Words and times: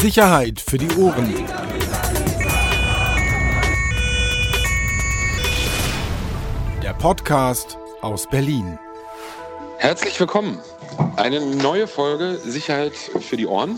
Sicherheit 0.00 0.60
für 0.60 0.78
die 0.78 0.88
Ohren. 0.96 1.34
Der 6.80 6.92
Podcast 6.94 7.76
aus 8.00 8.28
Berlin. 8.28 8.78
Herzlich 9.78 10.20
willkommen. 10.20 10.60
Eine 11.16 11.40
neue 11.40 11.88
Folge 11.88 12.38
Sicherheit 12.38 12.94
für 12.94 13.36
die 13.36 13.46
Ohren. 13.46 13.76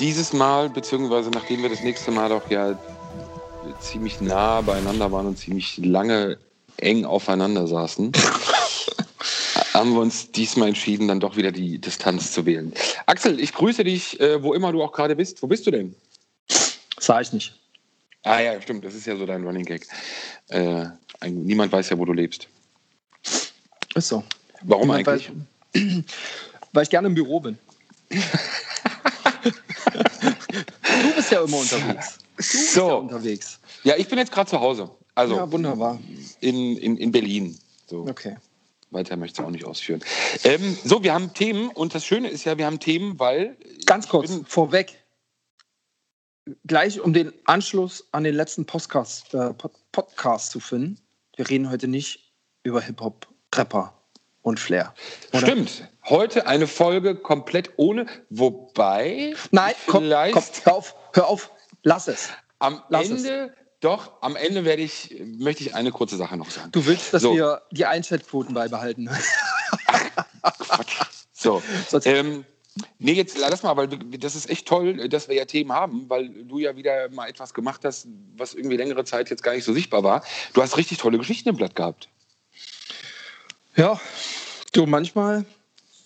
Dieses 0.00 0.34
Mal, 0.34 0.68
beziehungsweise 0.68 1.30
nachdem 1.30 1.62
wir 1.62 1.70
das 1.70 1.82
nächste 1.82 2.10
Mal 2.10 2.28
doch 2.28 2.50
ja 2.50 2.78
ziemlich 3.80 4.20
nah 4.20 4.60
beieinander 4.60 5.10
waren 5.10 5.28
und 5.28 5.38
ziemlich 5.38 5.78
lange 5.78 6.36
eng 6.76 7.06
aufeinander 7.06 7.66
saßen, 7.66 8.12
haben 9.72 9.92
wir 9.92 10.00
uns 10.00 10.30
diesmal 10.32 10.68
entschieden, 10.68 11.08
dann 11.08 11.20
doch 11.20 11.36
wieder 11.36 11.52
die 11.52 11.78
Distanz 11.78 12.32
zu 12.32 12.44
wählen. 12.46 12.72
Axel, 13.06 13.38
ich 13.40 13.52
grüße 13.52 13.84
dich, 13.84 14.18
äh, 14.20 14.42
wo 14.42 14.54
immer 14.54 14.72
du 14.72 14.82
auch 14.82 14.92
gerade 14.92 15.16
bist. 15.16 15.42
Wo 15.42 15.46
bist 15.46 15.66
du 15.66 15.70
denn? 15.70 15.94
Sag 16.98 17.22
ich 17.22 17.32
nicht. 17.32 17.54
Ah 18.22 18.40
ja, 18.40 18.60
stimmt, 18.60 18.84
das 18.84 18.94
ist 18.94 19.06
ja 19.06 19.16
so 19.16 19.24
dein 19.24 19.44
Running 19.44 19.64
Gag. 19.64 19.86
Äh, 20.48 20.86
niemand 21.28 21.72
weiß 21.72 21.88
ja, 21.90 21.98
wo 21.98 22.04
du 22.04 22.12
lebst. 22.12 22.48
Ist 23.94 24.08
so. 24.08 24.22
Warum 24.62 24.88
niemand 24.88 25.08
eigentlich? 25.08 25.30
Weiß, 25.74 26.04
weil 26.72 26.82
ich 26.82 26.90
gerne 26.90 27.08
im 27.08 27.14
Büro 27.14 27.40
bin. 27.40 27.58
du 28.10 28.18
bist 31.16 31.30
ja 31.30 31.42
immer 31.42 31.56
unterwegs. 31.56 32.18
Du 32.18 32.36
bist 32.36 32.74
so. 32.74 32.88
ja 32.88 32.94
unterwegs. 32.94 33.58
Ja, 33.84 33.94
ich 33.96 34.08
bin 34.08 34.18
jetzt 34.18 34.32
gerade 34.32 34.50
zu 34.50 34.60
Hause. 34.60 34.90
Also 35.14 35.36
ja, 35.36 35.50
wunderbar. 35.50 35.98
In, 36.40 36.76
in, 36.76 36.96
in 36.96 37.12
Berlin. 37.12 37.58
So. 37.86 38.06
Okay. 38.06 38.36
Weiter 38.90 39.16
möchte 39.16 39.40
ich 39.40 39.46
auch 39.46 39.50
nicht 39.50 39.64
ausführen. 39.64 40.02
Ähm, 40.44 40.76
so, 40.84 41.02
wir 41.02 41.14
haben 41.14 41.32
Themen 41.32 41.68
und 41.68 41.94
das 41.94 42.04
Schöne 42.04 42.28
ist 42.28 42.44
ja, 42.44 42.58
wir 42.58 42.66
haben 42.66 42.80
Themen, 42.80 43.18
weil. 43.18 43.56
Ganz 43.86 44.08
kurz, 44.08 44.40
vorweg. 44.46 44.96
Gleich 46.66 47.00
um 47.00 47.12
den 47.12 47.32
Anschluss 47.44 48.08
an 48.12 48.24
den 48.24 48.34
letzten 48.34 48.66
Podcast, 48.66 49.32
äh, 49.34 49.52
Podcast 49.92 50.50
zu 50.50 50.58
finden. 50.58 51.00
Wir 51.36 51.48
reden 51.48 51.70
heute 51.70 51.86
nicht 51.86 52.32
über 52.64 52.80
Hip-Hop, 52.80 53.28
Rapper 53.54 53.94
und 54.42 54.58
Flair. 54.58 54.94
Oder? 55.32 55.40
Stimmt. 55.46 55.88
Heute 56.08 56.46
eine 56.46 56.66
Folge 56.66 57.14
komplett 57.14 57.70
ohne, 57.76 58.06
wobei. 58.30 59.34
Nein, 59.50 59.74
komm, 59.86 60.10
komm, 60.32 60.42
hör 60.64 60.74
auf, 60.74 60.94
hör 61.12 61.28
auf, 61.28 61.50
lass 61.82 62.08
es. 62.08 62.30
Am 62.58 62.82
Lass 62.88 63.08
Ende, 63.08 63.54
doch, 63.80 64.12
am 64.20 64.36
Ende 64.36 64.64
werde 64.64 64.82
ich, 64.82 65.16
möchte 65.38 65.62
ich 65.64 65.74
eine 65.74 65.90
kurze 65.90 66.16
Sache 66.16 66.36
noch 66.36 66.50
sagen. 66.50 66.70
Du 66.72 66.84
willst, 66.86 67.14
dass 67.14 67.22
So. 67.22 67.34
wir 67.34 67.62
die 67.70 67.86
Einschaltquoten 67.86 68.54
beibehalten. 68.54 69.08
Quatsch. 70.58 71.00
So. 71.32 71.62
Ähm, 72.04 72.44
nee, 72.98 73.12
jetzt 73.12 73.36
lass 73.38 73.62
mal, 73.62 73.76
weil 73.76 73.88
das 73.88 74.36
ist 74.36 74.48
echt 74.48 74.68
toll, 74.68 75.08
dass 75.08 75.28
wir 75.28 75.34
ja 75.34 75.44
Themen 75.44 75.72
haben, 75.72 76.08
weil 76.08 76.28
du 76.28 76.58
ja 76.58 76.76
wieder 76.76 77.08
mal 77.10 77.26
etwas 77.28 77.52
gemacht 77.54 77.80
hast, 77.84 78.06
was 78.36 78.54
irgendwie 78.54 78.76
längere 78.76 79.04
Zeit 79.04 79.28
jetzt 79.30 79.42
gar 79.42 79.54
nicht 79.54 79.64
so 79.64 79.72
sichtbar 79.72 80.04
war. 80.04 80.22
Du 80.52 80.62
hast 80.62 80.76
richtig 80.76 80.98
tolle 80.98 81.18
Geschichten 81.18 81.48
im 81.48 81.56
Blatt 81.56 81.74
gehabt. 81.74 82.08
ja, 83.76 84.00
du, 84.72 84.86
manchmal 84.86 85.44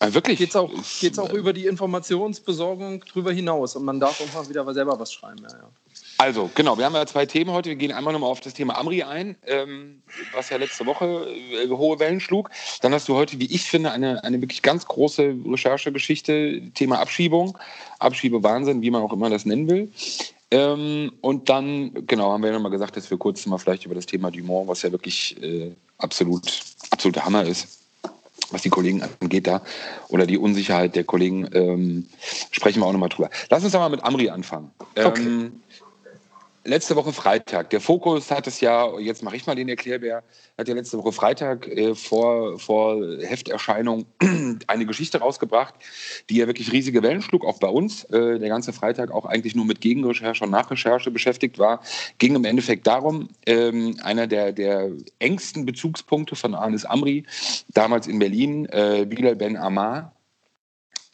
Ah, 0.01 0.13
wirklich? 0.13 0.39
geht 0.39 0.51
es 0.51 0.57
auch, 0.57 0.71
geht's 1.01 1.19
auch 1.19 1.33
über 1.33 1.53
die 1.53 1.67
Informationsbesorgung 1.67 3.01
drüber 3.05 3.33
hinaus 3.33 3.77
und 3.77 3.85
man 3.85 4.01
darf 4.01 4.21
auch 4.21 4.33
mal 4.35 4.49
wieder 4.49 4.73
selber 4.75 4.99
was 4.99 5.13
schreiben. 5.13 5.43
Ja, 5.43 5.57
ja. 5.57 5.71
Also, 6.17 6.51
genau, 6.55 6.79
wir 6.79 6.85
haben 6.85 6.95
ja 6.95 7.07
zwei 7.07 7.27
Themen 7.27 7.51
heute. 7.51 7.71
Wir 7.71 7.77
gehen 7.77 7.93
einmal 7.93 8.13
nochmal 8.13 8.31
auf 8.31 8.41
das 8.41 8.55
Thema 8.55 8.79
Amri 8.79 9.03
ein, 9.03 9.37
ähm, 9.47 10.03
was 10.33 10.49
ja 10.51 10.57
letzte 10.59 10.87
Woche 10.87 11.27
äh, 11.27 11.69
hohe 11.69 11.99
Wellen 11.99 12.21
schlug. 12.21 12.51
Dann 12.83 12.95
hast 12.95 13.09
du 13.09 13.15
heute, 13.15 13.41
wie 13.41 13.47
ich 13.47 13.65
finde, 13.65 13.91
eine, 13.91 14.23
eine 14.23 14.41
wirklich 14.41 14.63
ganz 14.63 14.87
große 14.87 15.35
Recherchegeschichte, 15.45 16.63
Thema 16.75 17.01
Abschiebung, 17.01 17.59
Abschiebewahnsinn, 17.99 18.81
wie 18.83 18.91
man 18.91 19.03
auch 19.03 19.13
immer 19.13 19.29
das 19.29 19.45
nennen 19.45 19.69
will. 19.69 19.91
Ähm, 20.51 21.13
und 21.21 21.49
dann, 21.49 22.07
genau, 22.07 22.31
haben 22.31 22.43
wir 22.43 22.51
ja 22.51 22.55
nochmal 22.55 22.71
gesagt, 22.71 22.97
dass 22.97 23.11
wir 23.11 23.19
kurz 23.19 23.45
mal 23.47 23.59
vielleicht 23.59 23.85
über 23.87 23.97
das 23.97 24.07
Thema 24.07 24.31
Dumont, 24.31 24.69
was 24.69 24.83
ja 24.83 24.93
wirklich 24.93 25.43
äh, 25.43 25.73
absolut, 25.99 26.49
absoluter 26.91 27.25
Hammer 27.25 27.45
ist, 27.45 27.81
was 28.53 28.63
die 28.63 28.71
Kollegen 28.71 29.03
angeht 29.21 29.49
da, 29.49 29.63
oder 30.09 30.27
die 30.27 30.39
Unsicherheit 30.39 30.95
der 30.95 31.03
Kollegen, 31.03 31.49
ähm, 31.55 32.07
sprechen 32.53 32.81
wir 32.81 32.87
auch 32.87 32.93
nochmal 32.93 33.09
drüber. 33.09 33.31
Lass 33.51 33.65
uns 33.65 33.75
aber 33.75 33.89
mit 33.89 34.05
Amri 34.05 34.29
anfangen. 34.31 34.71
Okay. 34.97 35.51
Letzte 36.67 36.97
Woche 36.97 37.13
Freitag. 37.13 37.69
Der 37.69 37.81
Fokus 37.83 38.31
hat 38.31 38.47
es 38.47 38.63
ja, 38.63 38.99
jetzt 38.99 39.23
mache 39.23 39.37
ich 39.37 39.47
mal 39.47 39.55
den 39.55 39.69
Erklärbär, 39.69 40.23
hat 40.57 40.67
ja 40.67 40.75
letzte 40.75 40.97
Woche 40.97 41.13
Freitag 41.13 41.69
äh, 41.69 41.95
vor, 41.95 42.59
vor 42.59 42.97
Hefterscheinung 43.21 44.07
eine 44.67 44.87
Geschichte 44.87 45.19
rausgebracht, 45.19 45.75
die 46.31 46.37
ja 46.37 46.47
wirklich 46.47 46.73
riesige 46.73 47.03
Wellen 47.03 47.21
schlug, 47.21 47.45
auch 47.45 47.59
bei 47.59 47.69
uns. 47.69 48.05
Äh, 48.05 48.39
der 48.39 48.49
ganze 48.49 48.73
Freitag 48.73 49.11
auch 49.11 49.27
eigentlich 49.27 49.55
nur 49.55 49.67
mit 49.67 49.83
Gegenrecherche 49.83 50.45
und 50.45 50.51
Nachrecherche 50.51 51.11
beschäftigt 51.11 51.59
war. 51.59 51.83
Ging 52.17 52.35
im 52.35 52.47
Endeffekt 52.47 52.87
darum, 52.87 53.29
ähm, 53.45 53.99
einer 54.03 54.27
der, 54.27 54.53
der 54.53 54.91
engsten 55.19 55.67
Bezugspunkte 55.67 56.35
von 56.35 56.55
Anis 56.55 56.87
Amri, 56.87 57.25
damals 57.75 58.07
in 58.07 58.19
Berlin, 58.19 58.65
äh, 58.71 59.05
Bilal 59.07 59.37
Ben 59.37 59.59
Ammar, 59.59 60.15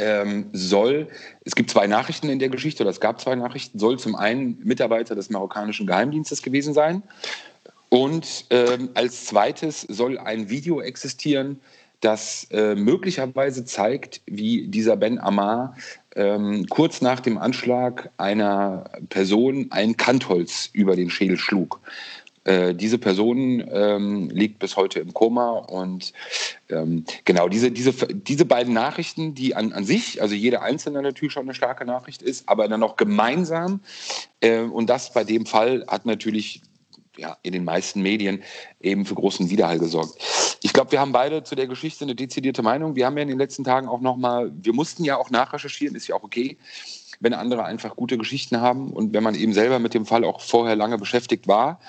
ähm, 0.00 0.46
soll, 0.52 1.08
es 1.44 1.54
gibt 1.54 1.70
zwei 1.70 1.86
Nachrichten 1.86 2.28
in 2.28 2.38
der 2.38 2.48
Geschichte, 2.48 2.82
oder 2.82 2.90
es 2.90 3.00
gab 3.00 3.20
zwei 3.20 3.36
Nachrichten, 3.36 3.78
soll 3.78 3.98
zum 3.98 4.16
einen 4.16 4.58
Mitarbeiter 4.64 5.14
des 5.14 5.30
marokkanischen 5.30 5.86
Geheimdienstes 5.86 6.42
gewesen 6.42 6.74
sein 6.74 7.02
und 7.90 8.46
ähm, 8.50 8.90
als 8.94 9.26
zweites 9.26 9.82
soll 9.82 10.18
ein 10.18 10.48
Video 10.48 10.80
existieren, 10.80 11.60
das 12.00 12.46
äh, 12.50 12.74
möglicherweise 12.74 13.64
zeigt, 13.64 14.22
wie 14.26 14.68
dieser 14.68 14.96
Ben 14.96 15.18
Ammar 15.18 15.76
ähm, 16.16 16.66
kurz 16.68 17.02
nach 17.02 17.20
dem 17.20 17.36
Anschlag 17.36 18.10
einer 18.16 18.90
Person 19.10 19.66
ein 19.70 19.96
Kantholz 19.96 20.70
über 20.72 20.96
den 20.96 21.10
Schädel 21.10 21.36
schlug. 21.36 21.80
Äh, 22.50 22.74
diese 22.74 22.98
Person 22.98 23.64
ähm, 23.70 24.28
liegt 24.30 24.58
bis 24.58 24.76
heute 24.76 24.98
im 24.98 25.14
Koma 25.14 25.50
und 25.50 26.12
ähm, 26.68 27.04
genau 27.24 27.48
diese, 27.48 27.70
diese, 27.70 27.92
diese 27.92 28.44
beiden 28.44 28.74
Nachrichten, 28.74 29.34
die 29.36 29.54
an, 29.54 29.72
an 29.72 29.84
sich, 29.84 30.20
also 30.20 30.34
jede 30.34 30.60
einzelne 30.60 31.00
natürlich 31.00 31.32
schon 31.32 31.44
eine 31.44 31.54
starke 31.54 31.84
Nachricht 31.84 32.22
ist, 32.22 32.48
aber 32.48 32.66
dann 32.66 32.82
auch 32.82 32.96
gemeinsam 32.96 33.80
äh, 34.40 34.62
und 34.62 34.90
das 34.90 35.12
bei 35.12 35.22
dem 35.22 35.46
Fall 35.46 35.84
hat 35.86 36.06
natürlich 36.06 36.62
ja, 37.16 37.36
in 37.42 37.52
den 37.52 37.62
meisten 37.62 38.02
Medien 38.02 38.42
eben 38.80 39.04
für 39.04 39.14
großen 39.14 39.48
Widerhall 39.48 39.78
gesorgt. 39.78 40.16
Ich 40.62 40.72
glaube, 40.72 40.90
wir 40.90 41.00
haben 41.00 41.12
beide 41.12 41.44
zu 41.44 41.54
der 41.54 41.68
Geschichte 41.68 42.04
eine 42.04 42.16
dezidierte 42.16 42.62
Meinung. 42.62 42.96
Wir 42.96 43.06
haben 43.06 43.16
ja 43.16 43.22
in 43.22 43.28
den 43.28 43.38
letzten 43.38 43.62
Tagen 43.62 43.86
auch 43.86 44.00
nochmal, 44.00 44.50
wir 44.54 44.72
mussten 44.72 45.04
ja 45.04 45.18
auch 45.18 45.30
nachrecherchieren, 45.30 45.94
ist 45.94 46.08
ja 46.08 46.16
auch 46.16 46.24
okay, 46.24 46.58
wenn 47.20 47.34
andere 47.34 47.64
einfach 47.64 47.96
gute 47.96 48.18
Geschichten 48.18 48.60
haben 48.60 48.92
und 48.92 49.12
wenn 49.12 49.22
man 49.22 49.34
eben 49.34 49.52
selber 49.52 49.78
mit 49.78 49.94
dem 49.94 50.06
Fall 50.06 50.24
auch 50.24 50.40
vorher 50.40 50.74
lange 50.74 50.98
beschäftigt 50.98 51.46
war. 51.46 51.80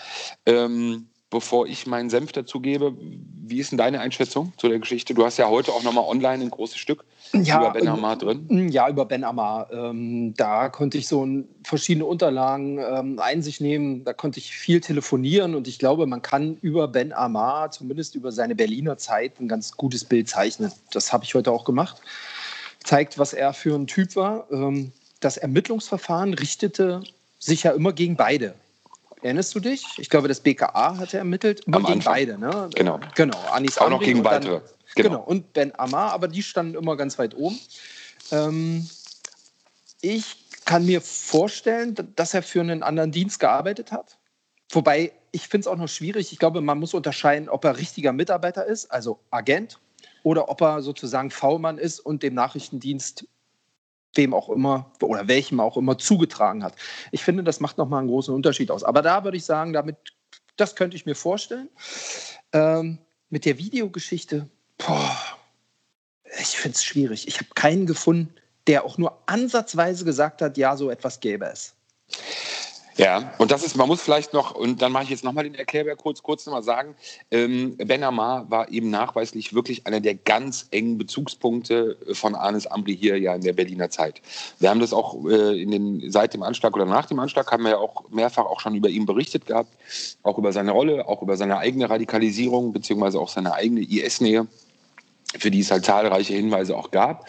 Ähm, 0.45 1.07
bevor 1.31 1.65
ich 1.65 1.87
meinen 1.87 2.09
Senf 2.09 2.33
dazugebe, 2.33 2.95
wie 2.99 3.59
ist 3.59 3.71
denn 3.71 3.77
deine 3.77 4.01
Einschätzung 4.01 4.53
zu 4.57 4.67
der 4.67 4.79
Geschichte? 4.79 5.13
Du 5.13 5.25
hast 5.25 5.37
ja 5.37 5.49
heute 5.49 5.71
auch 5.71 5.81
nochmal 5.81 6.03
online 6.05 6.43
ein 6.43 6.51
großes 6.51 6.77
Stück 6.77 7.05
über 7.33 7.71
Ben 7.71 7.87
Ammar 7.87 8.17
drin. 8.17 8.69
Ja, 8.69 8.89
über 8.89 9.05
Ben 9.05 9.23
Ammar. 9.23 9.71
Ähm, 9.71 10.33
da 10.35 10.69
konnte 10.69 10.97
ich 10.97 11.07
so 11.07 11.25
verschiedene 11.63 12.05
Unterlagen 12.05 12.79
ähm, 12.79 13.19
Einsicht 13.19 13.61
nehmen. 13.61 14.03
Da 14.03 14.13
konnte 14.13 14.39
ich 14.39 14.51
viel 14.51 14.81
telefonieren 14.81 15.55
und 15.55 15.67
ich 15.67 15.79
glaube, 15.79 16.05
man 16.05 16.21
kann 16.21 16.57
über 16.61 16.89
Ben 16.89 17.13
Ammar, 17.13 17.71
zumindest 17.71 18.15
über 18.15 18.33
seine 18.33 18.55
Berliner 18.55 18.97
Zeit, 18.97 19.39
ein 19.39 19.47
ganz 19.47 19.77
gutes 19.77 20.03
Bild 20.03 20.27
zeichnen. 20.27 20.71
Das 20.91 21.13
habe 21.13 21.23
ich 21.23 21.33
heute 21.33 21.51
auch 21.51 21.63
gemacht. 21.63 22.01
Zeigt, 22.83 23.17
was 23.17 23.33
er 23.33 23.53
für 23.53 23.75
ein 23.75 23.87
Typ 23.87 24.15
war. 24.17 24.51
Ähm, 24.51 24.91
das 25.21 25.37
Ermittlungsverfahren 25.37 26.33
richtete 26.33 27.01
sich 27.39 27.63
ja 27.63 27.71
immer 27.71 27.93
gegen 27.93 28.17
beide. 28.17 28.53
Erinnerst 29.21 29.53
du 29.55 29.59
dich? 29.59 29.85
Ich 29.97 30.09
glaube, 30.09 30.27
das 30.27 30.39
BKA 30.41 30.97
hatte 30.97 31.17
ermittelt, 31.19 31.61
immer 31.61 31.77
Am 31.77 31.83
gegen 31.83 31.99
Anfang. 31.99 32.13
beide. 32.13 32.37
Ne? 32.37 32.69
Genau. 32.75 32.99
Genau, 33.15 33.37
Anis 33.51 33.77
Auch 33.77 33.89
noch 33.89 34.01
gegen 34.01 34.23
dann- 34.23 34.33
weitere. 34.33 34.61
Genau. 34.95 35.09
Genau. 35.09 35.23
und 35.23 35.53
Ben 35.53 35.73
Ammar, 35.79 36.11
aber 36.11 36.27
die 36.27 36.43
standen 36.43 36.75
immer 36.75 36.97
ganz 36.97 37.17
weit 37.17 37.33
oben. 37.35 37.57
Ähm, 38.31 38.89
ich 40.01 40.35
kann 40.65 40.85
mir 40.85 41.01
vorstellen, 41.01 41.95
dass 42.15 42.33
er 42.33 42.43
für 42.43 42.59
einen 42.61 42.83
anderen 42.83 43.11
Dienst 43.11 43.39
gearbeitet 43.39 43.91
hat. 43.91 44.17
Wobei, 44.71 45.13
ich 45.31 45.47
finde 45.47 45.61
es 45.61 45.67
auch 45.67 45.77
noch 45.77 45.87
schwierig. 45.87 46.33
Ich 46.33 46.39
glaube, 46.39 46.61
man 46.61 46.79
muss 46.79 46.93
unterscheiden, 46.93 47.47
ob 47.47 47.63
er 47.63 47.77
richtiger 47.77 48.11
Mitarbeiter 48.11 48.65
ist, 48.65 48.87
also 48.91 49.19
Agent, 49.29 49.79
oder 50.23 50.49
ob 50.49 50.61
er 50.61 50.81
sozusagen 50.81 51.31
V-Mann 51.31 51.77
ist 51.77 51.99
und 51.99 52.21
dem 52.23 52.33
Nachrichtendienst 52.33 53.25
wem 54.13 54.33
auch 54.33 54.49
immer 54.49 54.91
oder 55.01 55.27
welchem 55.27 55.59
auch 55.59 55.77
immer 55.77 55.97
zugetragen 55.97 56.63
hat. 56.63 56.75
Ich 57.11 57.23
finde, 57.23 57.43
das 57.43 57.59
macht 57.59 57.77
nochmal 57.77 57.99
einen 57.99 58.09
großen 58.09 58.33
Unterschied 58.33 58.71
aus. 58.71 58.83
Aber 58.83 59.01
da 59.01 59.23
würde 59.23 59.37
ich 59.37 59.45
sagen, 59.45 59.73
damit, 59.73 59.97
das 60.57 60.75
könnte 60.75 60.95
ich 60.95 61.05
mir 61.05 61.15
vorstellen. 61.15 61.69
Ähm, 62.53 62.99
mit 63.29 63.45
der 63.45 63.57
Videogeschichte, 63.57 64.49
boah, 64.77 65.17
ich 66.39 66.57
finde 66.57 66.75
es 66.75 66.83
schwierig. 66.83 67.27
Ich 67.27 67.37
habe 67.37 67.49
keinen 67.55 67.85
gefunden, 67.85 68.33
der 68.67 68.85
auch 68.85 68.97
nur 68.97 69.17
ansatzweise 69.25 70.05
gesagt 70.05 70.41
hat, 70.41 70.57
ja, 70.57 70.75
so 70.75 70.89
etwas 70.89 71.19
gäbe 71.19 71.45
es. 71.45 71.75
Ja, 72.97 73.33
und 73.37 73.51
das 73.51 73.63
ist, 73.63 73.77
man 73.77 73.87
muss 73.87 74.01
vielleicht 74.01 74.33
noch, 74.33 74.53
und 74.53 74.81
dann 74.81 74.91
mache 74.91 75.05
ich 75.05 75.09
jetzt 75.09 75.23
nochmal 75.23 75.45
den 75.45 75.55
Erklärbär 75.55 75.95
kurz, 75.95 76.21
kurz 76.21 76.45
nochmal 76.45 76.63
sagen, 76.63 76.95
ähm, 77.31 77.77
Ben 77.77 78.03
Amar 78.03 78.49
war 78.49 78.69
eben 78.69 78.89
nachweislich 78.89 79.53
wirklich 79.53 79.87
einer 79.87 80.01
der 80.01 80.15
ganz 80.15 80.67
engen 80.71 80.97
Bezugspunkte 80.97 81.97
von 82.11 82.35
Arnes 82.35 82.67
Ambri 82.67 82.95
hier 82.97 83.17
ja 83.17 83.33
in 83.33 83.41
der 83.41 83.53
Berliner 83.53 83.89
Zeit. 83.89 84.21
Wir 84.59 84.69
haben 84.69 84.81
das 84.81 84.91
auch 84.91 85.25
äh, 85.25 85.61
in 85.61 85.71
den, 85.71 86.11
seit 86.11 86.33
dem 86.33 86.43
Anschlag 86.43 86.73
oder 86.75 86.85
nach 86.85 87.05
dem 87.05 87.19
Anschlag 87.19 87.49
haben 87.51 87.63
wir 87.63 87.71
ja 87.71 87.77
auch 87.77 88.09
mehrfach 88.09 88.45
auch 88.45 88.59
schon 88.59 88.75
über 88.75 88.89
ihn 88.89 89.05
berichtet 89.05 89.45
gehabt, 89.45 89.71
auch 90.23 90.37
über 90.37 90.51
seine 90.51 90.71
Rolle, 90.71 91.07
auch 91.07 91.21
über 91.21 91.37
seine 91.37 91.57
eigene 91.57 91.89
Radikalisierung, 91.89 92.73
beziehungsweise 92.73 93.19
auch 93.19 93.29
seine 93.29 93.53
eigene 93.53 93.81
IS-Nähe 93.81 94.47
für 95.37 95.49
die 95.49 95.61
es 95.61 95.71
halt 95.71 95.85
zahlreiche 95.85 96.33
Hinweise 96.33 96.75
auch 96.75 96.91
gab. 96.91 97.25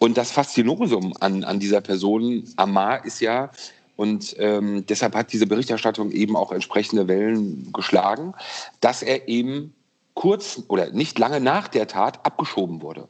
Und 0.00 0.16
das 0.16 0.32
Faszinosum 0.32 1.14
an, 1.20 1.44
an 1.44 1.60
dieser 1.60 1.80
Person, 1.80 2.42
Amar, 2.56 3.04
ist 3.04 3.20
ja, 3.20 3.50
und 3.96 4.34
ähm, 4.38 4.84
deshalb 4.86 5.14
hat 5.14 5.32
diese 5.32 5.46
Berichterstattung 5.46 6.10
eben 6.10 6.36
auch 6.36 6.52
entsprechende 6.52 7.08
Wellen 7.08 7.72
geschlagen, 7.72 8.34
dass 8.80 9.02
er 9.02 9.28
eben 9.28 9.74
kurz 10.14 10.62
oder 10.68 10.90
nicht 10.90 11.18
lange 11.18 11.40
nach 11.40 11.68
der 11.68 11.86
Tat 11.86 12.24
abgeschoben 12.24 12.82
wurde. 12.82 13.08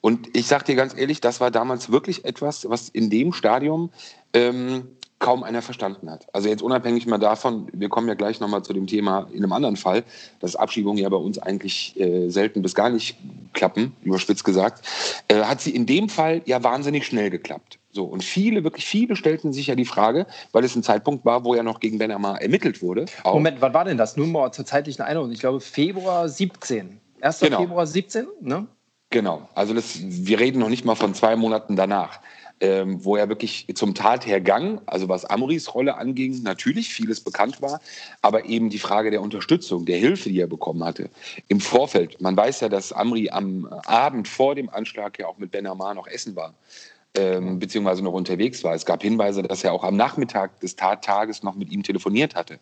Und 0.00 0.34
ich 0.36 0.46
sage 0.46 0.64
dir 0.64 0.74
ganz 0.74 0.96
ehrlich, 0.96 1.20
das 1.20 1.40
war 1.40 1.50
damals 1.50 1.92
wirklich 1.92 2.24
etwas, 2.24 2.68
was 2.68 2.88
in 2.88 3.10
dem 3.10 3.32
Stadium 3.32 3.90
ähm, 4.32 4.88
kaum 5.18 5.42
einer 5.42 5.60
verstanden 5.60 6.10
hat. 6.10 6.26
Also 6.34 6.48
jetzt 6.48 6.62
unabhängig 6.62 7.06
mal 7.06 7.18
davon, 7.18 7.68
wir 7.72 7.90
kommen 7.90 8.08
ja 8.08 8.14
gleich 8.14 8.40
nochmal 8.40 8.62
zu 8.62 8.72
dem 8.72 8.86
Thema 8.86 9.28
in 9.30 9.44
einem 9.44 9.52
anderen 9.52 9.76
Fall, 9.76 10.02
dass 10.40 10.56
Abschiebungen 10.56 10.98
ja 10.98 11.08
bei 11.10 11.16
uns 11.16 11.38
eigentlich 11.38 11.98
äh, 12.00 12.30
selten 12.30 12.62
bis 12.62 12.74
gar 12.74 12.88
nicht 12.88 13.16
klappen, 13.52 13.94
überspitzt 14.02 14.44
gesagt, 14.44 14.82
äh, 15.28 15.42
hat 15.42 15.60
sie 15.60 15.74
in 15.74 15.84
dem 15.84 16.08
Fall 16.08 16.40
ja 16.46 16.64
wahnsinnig 16.64 17.06
schnell 17.06 17.28
geklappt. 17.28 17.79
So, 17.92 18.04
und 18.04 18.22
viele, 18.22 18.62
wirklich 18.64 18.86
viele 18.86 19.16
stellten 19.16 19.52
sich 19.52 19.66
ja 19.66 19.74
die 19.74 19.84
Frage, 19.84 20.26
weil 20.52 20.64
es 20.64 20.76
ein 20.76 20.82
Zeitpunkt 20.82 21.24
war, 21.24 21.44
wo 21.44 21.54
ja 21.54 21.62
noch 21.62 21.80
gegen 21.80 21.98
Ben 21.98 22.12
Amar 22.12 22.40
ermittelt 22.40 22.82
wurde. 22.82 23.06
Auch. 23.24 23.34
Moment, 23.34 23.60
wann 23.60 23.74
war 23.74 23.84
denn 23.84 23.96
das? 23.96 24.16
Nur 24.16 24.28
mal 24.28 24.52
zur 24.52 24.64
zeitlichen 24.64 25.02
Erinnerung. 25.02 25.32
Ich 25.32 25.40
glaube, 25.40 25.60
Februar 25.60 26.28
17. 26.28 27.00
1. 27.20 27.40
Genau. 27.40 27.60
Februar 27.60 27.86
17, 27.86 28.26
ne? 28.40 28.66
Genau. 29.10 29.48
Also 29.54 29.74
das, 29.74 29.98
wir 30.00 30.38
reden 30.38 30.60
noch 30.60 30.68
nicht 30.68 30.84
mal 30.84 30.94
von 30.94 31.14
zwei 31.14 31.34
Monaten 31.34 31.74
danach 31.74 32.20
ähm, 32.60 33.04
wo 33.04 33.16
er 33.16 33.28
wirklich 33.28 33.66
zum 33.74 33.94
Tathergang, 33.94 34.80
also 34.86 35.08
was 35.08 35.24
Amris 35.24 35.74
Rolle 35.74 35.96
anging, 35.96 36.42
natürlich 36.42 36.92
vieles 36.92 37.20
bekannt 37.20 37.62
war, 37.62 37.80
aber 38.22 38.44
eben 38.44 38.70
die 38.70 38.78
Frage 38.78 39.10
der 39.10 39.22
Unterstützung, 39.22 39.86
der 39.86 39.98
Hilfe, 39.98 40.28
die 40.28 40.40
er 40.40 40.46
bekommen 40.46 40.84
hatte 40.84 41.08
im 41.48 41.60
Vorfeld. 41.60 42.20
Man 42.20 42.36
weiß 42.36 42.60
ja, 42.60 42.68
dass 42.68 42.92
Amri 42.92 43.30
am 43.30 43.66
Abend 43.86 44.28
vor 44.28 44.54
dem 44.54 44.68
Anschlag 44.68 45.18
ja 45.18 45.26
auch 45.26 45.38
mit 45.38 45.50
Ben 45.50 45.66
Amar 45.66 45.94
noch 45.94 46.06
essen 46.06 46.36
war. 46.36 46.54
Ähm, 47.16 47.58
beziehungsweise 47.58 48.04
noch 48.04 48.12
unterwegs 48.12 48.62
war. 48.62 48.72
Es 48.72 48.86
gab 48.86 49.02
Hinweise, 49.02 49.42
dass 49.42 49.64
er 49.64 49.72
auch 49.72 49.82
am 49.82 49.96
Nachmittag 49.96 50.60
des 50.60 50.76
Tattages 50.76 51.42
noch 51.42 51.56
mit 51.56 51.72
ihm 51.72 51.82
telefoniert 51.82 52.36
hatte. 52.36 52.60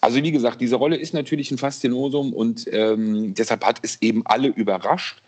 Also 0.00 0.20
wie 0.20 0.32
gesagt, 0.32 0.60
diese 0.60 0.74
Rolle 0.74 0.96
ist 0.96 1.14
natürlich 1.14 1.52
ein 1.52 1.58
Faszinosum 1.58 2.32
und 2.32 2.66
ähm, 2.72 3.34
deshalb 3.34 3.64
hat 3.64 3.78
es 3.82 4.02
eben 4.02 4.26
alle 4.26 4.48
überrascht 4.48 5.22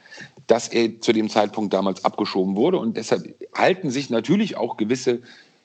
dass 0.46 0.69
er 0.69 1.00
zu 1.00 1.12
dem 1.12 1.28
Zeitpunkt 1.28 1.72
damals 1.72 2.05
abgeschoben 2.05 2.56
wurde. 2.56 2.78
Und 2.78 2.96
deshalb 2.96 3.34
halten 3.55 3.90
sich 3.90 4.10
natürlich 4.10 4.56
auch 4.56 4.76
gewisse, 4.76 5.20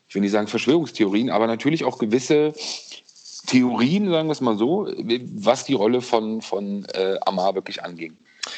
ich 0.07 0.15
will 0.15 0.21
nicht 0.21 0.31
sagen 0.31 0.47
Verschwörungstheorien, 0.47 1.29
aber 1.29 1.47
natürlich 1.47 1.83
auch 1.83 1.97
gewisse 1.97 2.53
Theorien, 3.47 4.09
sagen 4.09 4.27
wir 4.27 4.33
es 4.33 4.41
mal 4.41 4.57
so, 4.57 4.87
was 5.35 5.65
die 5.65 5.73
Rolle 5.73 6.01
von, 6.01 6.41
von 6.41 6.85
äh, 6.93 7.17
Amar 7.25 7.55
wirklich 7.55 7.83
anging. 7.83 8.15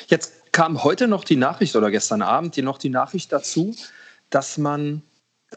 Jetzt 0.08 0.52
kam 0.52 0.84
heute 0.84 1.08
noch 1.08 1.24
die 1.24 1.36
Nachricht 1.36 1.76
oder 1.76 1.92
gestern 1.92 2.22
Abend 2.22 2.56
hier 2.56 2.64
noch 2.64 2.78
die 2.78 2.90
Nachricht 2.90 3.32
dazu, 3.32 3.76
dass 4.30 4.58
man, 4.58 5.02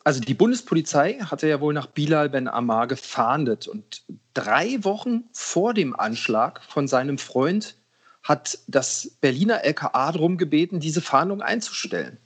also 0.04 0.20
die 0.20 0.34
Bundespolizei 0.34 1.18
hatte 1.20 1.48
ja 1.48 1.60
wohl 1.60 1.74
nach 1.74 1.86
Bilal 1.86 2.28
Ben 2.28 2.48
Amar 2.48 2.86
gefahndet 2.86 3.68
und 3.68 4.04
drei 4.34 4.82
Wochen 4.84 5.24
vor 5.32 5.74
dem 5.74 5.98
Anschlag 5.98 6.62
von 6.64 6.88
seinem 6.88 7.18
Freund 7.18 7.76
hat 8.22 8.58
das 8.66 9.16
Berliner 9.20 9.64
LKA 9.64 10.12
darum 10.12 10.36
gebeten, 10.36 10.80
diese 10.80 11.00
Fahndung 11.00 11.40
einzustellen. 11.40 12.18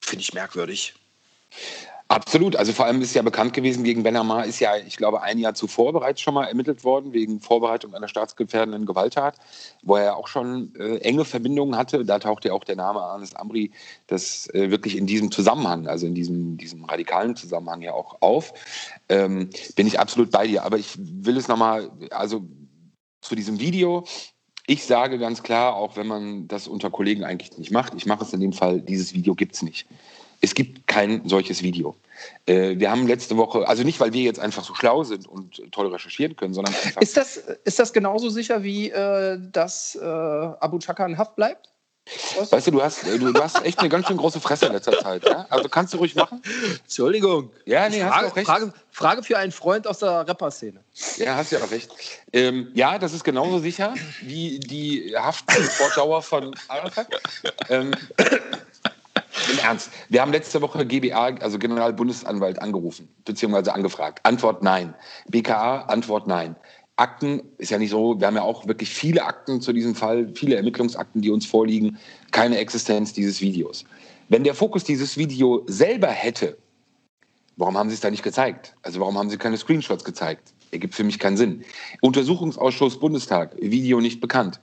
Finde 0.00 0.22
ich 0.22 0.34
merkwürdig. 0.34 0.94
Absolut. 2.08 2.54
Also 2.54 2.72
vor 2.72 2.86
allem 2.86 3.02
ist 3.02 3.14
ja 3.14 3.22
bekannt 3.22 3.52
gewesen, 3.52 3.82
gegen 3.82 4.04
Benamar 4.04 4.44
ist 4.46 4.60
ja, 4.60 4.76
ich 4.76 4.96
glaube, 4.96 5.22
ein 5.22 5.38
Jahr 5.38 5.54
zuvor 5.54 5.92
bereits 5.92 6.20
schon 6.20 6.34
mal 6.34 6.44
ermittelt 6.44 6.84
worden, 6.84 7.12
wegen 7.12 7.40
Vorbereitung 7.40 7.94
einer 7.94 8.06
staatsgefährdenden 8.06 8.86
Gewalttat, 8.86 9.36
wo 9.82 9.96
er 9.96 10.16
auch 10.16 10.28
schon 10.28 10.72
äh, 10.76 10.98
enge 10.98 11.24
Verbindungen 11.24 11.76
hatte. 11.76 12.04
Da 12.04 12.20
taucht 12.20 12.44
ja 12.44 12.52
auch 12.52 12.62
der 12.62 12.76
Name 12.76 13.02
Anis 13.02 13.34
Amri 13.34 13.72
das 14.06 14.48
äh, 14.54 14.70
wirklich 14.70 14.96
in 14.96 15.06
diesem 15.06 15.32
Zusammenhang, 15.32 15.88
also 15.88 16.06
in 16.06 16.14
diesem, 16.14 16.56
diesem 16.56 16.84
radikalen 16.84 17.34
Zusammenhang 17.34 17.82
ja 17.82 17.92
auch 17.92 18.22
auf. 18.22 18.54
Ähm, 19.08 19.50
bin 19.74 19.88
ich 19.88 19.98
absolut 19.98 20.30
bei 20.30 20.46
dir. 20.46 20.62
Aber 20.62 20.78
ich 20.78 20.94
will 20.96 21.36
es 21.36 21.48
nochmal, 21.48 21.90
also 22.10 22.44
zu 23.20 23.34
diesem 23.34 23.58
Video, 23.58 24.04
ich 24.68 24.84
sage 24.84 25.18
ganz 25.18 25.42
klar, 25.42 25.74
auch 25.74 25.96
wenn 25.96 26.06
man 26.06 26.46
das 26.46 26.68
unter 26.68 26.90
Kollegen 26.90 27.24
eigentlich 27.24 27.58
nicht 27.58 27.72
macht, 27.72 27.94
ich 27.94 28.06
mache 28.06 28.22
es 28.22 28.32
in 28.32 28.40
dem 28.40 28.52
Fall, 28.52 28.80
dieses 28.80 29.12
Video 29.12 29.34
gibt 29.34 29.56
es 29.56 29.62
nicht. 29.62 29.88
Es 30.46 30.54
gibt 30.54 30.86
kein 30.86 31.28
solches 31.28 31.60
Video. 31.60 31.96
Äh, 32.46 32.78
wir 32.78 32.88
haben 32.88 33.08
letzte 33.08 33.36
Woche, 33.36 33.66
also 33.66 33.82
nicht, 33.82 33.98
weil 33.98 34.12
wir 34.12 34.22
jetzt 34.22 34.38
einfach 34.38 34.62
so 34.62 34.76
schlau 34.76 35.02
sind 35.02 35.26
und 35.26 35.60
toll 35.72 35.88
recherchieren 35.88 36.36
können, 36.36 36.54
sondern 36.54 36.72
einfach. 36.72 37.02
Ist 37.02 37.16
das, 37.16 37.36
ist 37.64 37.80
das 37.80 37.92
genauso 37.92 38.28
sicher, 38.28 38.62
wie 38.62 38.90
äh, 38.90 39.40
dass 39.50 39.96
äh, 39.96 40.04
Abu 40.04 40.78
Chaka 40.78 41.04
in 41.04 41.18
Haft 41.18 41.34
bleibt? 41.34 41.72
Was? 42.38 42.52
Weißt 42.52 42.68
du, 42.68 42.70
du 42.70 42.80
hast, 42.80 43.04
du, 43.04 43.32
du, 43.32 43.42
hast 43.42 43.64
echt 43.64 43.80
eine 43.80 43.88
ganz 43.88 44.06
schön 44.06 44.16
große 44.16 44.40
Fresse 44.40 44.66
in 44.66 44.72
letzter 44.72 44.96
Zeit. 45.00 45.24
Ja? 45.24 45.46
Also 45.50 45.68
kannst 45.68 45.92
du 45.92 45.98
ruhig 45.98 46.14
machen. 46.14 46.40
Entschuldigung. 46.84 47.50
Ja, 47.64 47.88
nee, 47.88 47.98
Frage, 47.98 48.12
hast 48.14 48.22
du 48.22 48.28
auch 48.28 48.36
recht. 48.36 48.46
Frage, 48.46 48.72
Frage, 48.92 49.22
für 49.24 49.38
einen 49.38 49.50
Freund 49.50 49.88
aus 49.88 49.98
der 49.98 50.28
Rapper-Szene. 50.28 50.84
Ja, 51.16 51.34
hast 51.34 51.50
du 51.50 51.56
ja 51.56 51.64
auch 51.64 51.70
recht. 51.72 51.90
Ähm, 52.32 52.70
ja, 52.74 53.00
das 53.00 53.12
ist 53.12 53.24
genauso 53.24 53.58
sicher 53.58 53.94
wie 54.22 54.60
die 54.60 55.12
Haftfortdauer 55.16 56.22
von 56.22 56.54
Arafat. 56.68 57.08
Ähm, 57.68 57.90
Im 59.50 59.58
Ernst. 59.58 59.90
Wir 60.08 60.22
haben 60.22 60.32
letzte 60.32 60.60
Woche 60.60 60.84
GBA, 60.84 61.36
also 61.40 61.58
Generalbundesanwalt, 61.58 62.60
angerufen, 62.60 63.08
beziehungsweise 63.24 63.74
angefragt. 63.74 64.20
Antwort 64.24 64.62
nein. 64.62 64.94
BKA, 65.28 65.82
Antwort 65.82 66.26
nein. 66.26 66.56
Akten 66.96 67.42
ist 67.58 67.70
ja 67.70 67.78
nicht 67.78 67.90
so, 67.90 68.18
wir 68.18 68.26
haben 68.26 68.36
ja 68.36 68.42
auch 68.42 68.66
wirklich 68.66 68.88
viele 68.88 69.24
Akten 69.24 69.60
zu 69.60 69.72
diesem 69.72 69.94
Fall, 69.94 70.32
viele 70.34 70.56
Ermittlungsakten, 70.56 71.20
die 71.20 71.30
uns 71.30 71.44
vorliegen, 71.44 71.98
keine 72.30 72.58
Existenz 72.58 73.12
dieses 73.12 73.40
Videos. 73.40 73.84
Wenn 74.28 74.44
der 74.44 74.54
Fokus 74.54 74.82
dieses 74.82 75.16
Video 75.16 75.62
selber 75.66 76.08
hätte, 76.08 76.56
warum 77.56 77.76
haben 77.76 77.90
Sie 77.90 77.94
es 77.94 78.00
da 78.00 78.10
nicht 78.10 78.22
gezeigt? 78.22 78.74
Also 78.82 78.98
warum 79.00 79.18
haben 79.18 79.28
Sie 79.28 79.36
keine 79.36 79.58
Screenshots 79.58 80.04
gezeigt? 80.04 80.54
Ergibt 80.72 80.94
für 80.94 81.04
mich 81.04 81.18
keinen 81.18 81.36
Sinn. 81.36 81.64
Untersuchungsausschuss 82.00 82.98
Bundestag, 82.98 83.54
Video 83.60 84.00
nicht 84.00 84.20
bekannt. 84.20 84.60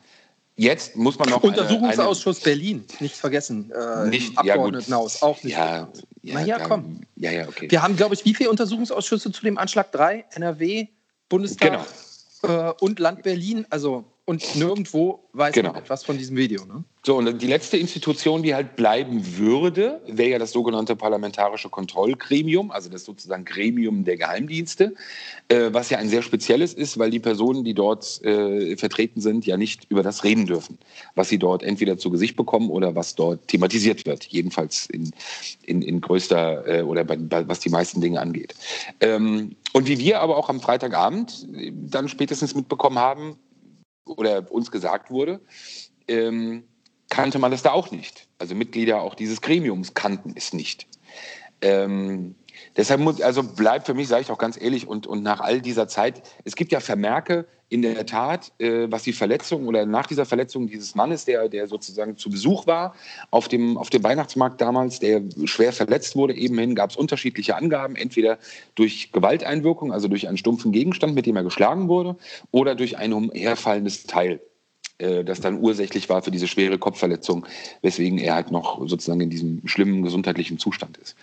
Jetzt 0.55 0.95
muss 0.95 1.17
man 1.17 1.29
noch. 1.29 1.41
Untersuchungsausschuss 1.41 2.43
eine, 2.43 2.53
eine 2.53 2.55
Berlin, 2.55 2.85
nicht 2.99 3.15
vergessen. 3.15 3.71
Äh, 3.71 4.07
nicht, 4.07 4.37
Abgeordnetenhaus, 4.37 5.21
ja, 5.21 5.27
auch 5.27 5.43
nicht. 5.43 5.53
Ja, 5.53 5.89
ja, 6.21 6.33
naja, 6.35 6.59
komm. 6.59 7.01
Ja, 7.15 7.31
ja, 7.31 7.47
okay. 7.47 7.69
Wir 7.69 7.81
haben, 7.81 7.95
glaube 7.95 8.13
ich, 8.13 8.23
wie 8.23 8.35
viele 8.35 8.49
Untersuchungsausschüsse 8.51 9.31
zu 9.31 9.41
dem 9.41 9.57
Anschlag? 9.57 9.91
Drei? 9.91 10.25
NRW, 10.31 10.87
Bundestag? 11.27 11.71
Genau 11.71 11.85
äh, 12.43 12.73
und 12.79 12.99
Land 12.99 13.23
Berlin, 13.23 13.65
also 13.69 14.05
und 14.25 14.55
nirgendwo 14.55 15.19
weiß 15.33 15.53
genau. 15.53 15.73
man 15.73 15.81
etwas 15.81 16.05
von 16.05 16.17
diesem 16.17 16.37
Video. 16.37 16.63
Ne? 16.65 16.83
So, 17.05 17.17
und 17.17 17.41
die 17.41 17.47
letzte 17.47 17.75
Institution, 17.75 18.43
die 18.43 18.55
halt 18.55 18.77
bleiben 18.77 19.37
würde, 19.37 19.99
wäre 20.07 20.29
ja 20.29 20.39
das 20.39 20.51
sogenannte 20.51 20.95
Parlamentarische 20.95 21.69
Kontrollgremium, 21.69 22.71
also 22.71 22.89
das 22.89 23.03
sozusagen 23.03 23.43
Gremium 23.43 24.05
der 24.05 24.15
Geheimdienste, 24.15 24.93
äh, 25.49 25.69
was 25.71 25.89
ja 25.89 25.97
ein 25.97 26.07
sehr 26.07 26.21
spezielles 26.21 26.73
ist, 26.73 26.97
weil 26.97 27.09
die 27.09 27.19
Personen, 27.19 27.65
die 27.65 27.73
dort 27.73 28.23
äh, 28.23 28.77
vertreten 28.77 29.19
sind, 29.19 29.45
ja 29.45 29.57
nicht 29.57 29.87
über 29.89 30.03
das 30.03 30.23
reden 30.23 30.45
dürfen, 30.45 30.77
was 31.15 31.27
sie 31.27 31.39
dort 31.39 31.61
entweder 31.61 31.97
zu 31.97 32.09
Gesicht 32.09 32.37
bekommen 32.37 32.69
oder 32.69 32.95
was 32.95 33.15
dort 33.15 33.45
thematisiert 33.49 34.05
wird, 34.05 34.23
jedenfalls 34.25 34.85
in, 34.85 35.11
in, 35.63 35.81
in 35.81 35.99
größter 35.99 36.79
äh, 36.79 36.81
oder 36.83 37.03
bei, 37.03 37.17
bei, 37.17 37.45
was 37.49 37.59
die 37.59 37.69
meisten 37.69 37.99
Dinge 37.99 38.21
angeht. 38.21 38.55
Ähm, 39.01 39.57
und 39.73 39.87
wie 39.87 39.97
wir 39.97 40.21
aber 40.21 40.37
auch 40.37 40.49
am 40.49 40.61
Freitagabend 40.61 41.47
dann 41.73 42.07
spätestens 42.07 42.55
mitbekommen 42.55 42.99
haben, 42.99 43.35
oder 44.05 44.51
uns 44.51 44.71
gesagt 44.71 45.11
wurde, 45.11 45.41
ähm, 46.07 46.63
kannte 47.09 47.39
man 47.39 47.51
das 47.51 47.63
da 47.63 47.71
auch 47.71 47.91
nicht. 47.91 48.27
Also 48.39 48.55
Mitglieder 48.55 49.01
auch 49.01 49.15
dieses 49.15 49.41
Gremiums 49.41 49.93
kannten 49.93 50.33
es 50.35 50.53
nicht. 50.53 50.87
Ähm, 51.61 52.35
deshalb 52.77 53.01
muss, 53.01 53.21
also 53.21 53.43
bleibt 53.43 53.85
für 53.85 53.93
mich, 53.93 54.07
sage 54.07 54.23
ich 54.23 54.31
auch 54.31 54.37
ganz 54.37 54.59
ehrlich, 54.59 54.87
und, 54.87 55.07
und 55.07 55.23
nach 55.23 55.39
all 55.39 55.61
dieser 55.61 55.87
Zeit, 55.87 56.21
es 56.43 56.55
gibt 56.55 56.71
ja 56.71 56.79
Vermerke 56.79 57.45
in 57.69 57.81
der 57.81 58.05
Tat, 58.05 58.51
äh, 58.59 58.85
was 58.91 59.01
die 59.01 59.13
Verletzung 59.13 59.67
oder 59.67 59.85
nach 59.87 60.05
dieser 60.05 60.25
Verletzung 60.25 60.67
dieses 60.67 60.93
Mannes, 60.93 61.25
der, 61.25 61.49
der 61.49 61.67
sozusagen 61.67 62.17
zu 62.17 62.29
Besuch 62.29 62.67
war 62.67 62.93
auf 63.31 63.47
dem, 63.47 63.77
auf 63.77 63.89
dem 63.89 64.03
Weihnachtsmarkt 64.03 64.61
damals, 64.61 64.99
der 64.99 65.23
schwer 65.45 65.73
verletzt 65.73 66.15
wurde, 66.15 66.35
eben 66.35 66.57
hin, 66.59 66.75
gab 66.75 66.91
es 66.91 66.95
unterschiedliche 66.95 67.55
Angaben, 67.55 67.95
entweder 67.95 68.37
durch 68.75 69.11
Gewalteinwirkung, 69.11 69.91
also 69.91 70.07
durch 70.07 70.27
einen 70.27 70.37
stumpfen 70.37 70.71
Gegenstand, 70.71 71.15
mit 71.15 71.25
dem 71.25 71.35
er 71.35 71.43
geschlagen 71.43 71.87
wurde, 71.87 72.15
oder 72.51 72.75
durch 72.75 72.97
ein 72.97 73.11
umherfallendes 73.11 74.03
Teil 74.03 74.39
äh, 74.99 75.23
das 75.23 75.41
dann 75.41 75.59
ursächlich 75.59 76.09
war 76.09 76.21
für 76.21 76.31
diese 76.31 76.47
schwere 76.47 76.77
Kopfverletzung, 76.77 77.47
weswegen 77.81 78.19
er 78.19 78.35
halt 78.35 78.51
noch 78.51 78.87
sozusagen 78.87 79.21
in 79.21 79.31
diesem 79.31 79.67
schlimmen 79.67 80.03
gesundheitlichen 80.03 80.59
Zustand 80.59 80.97
ist. 80.97 81.15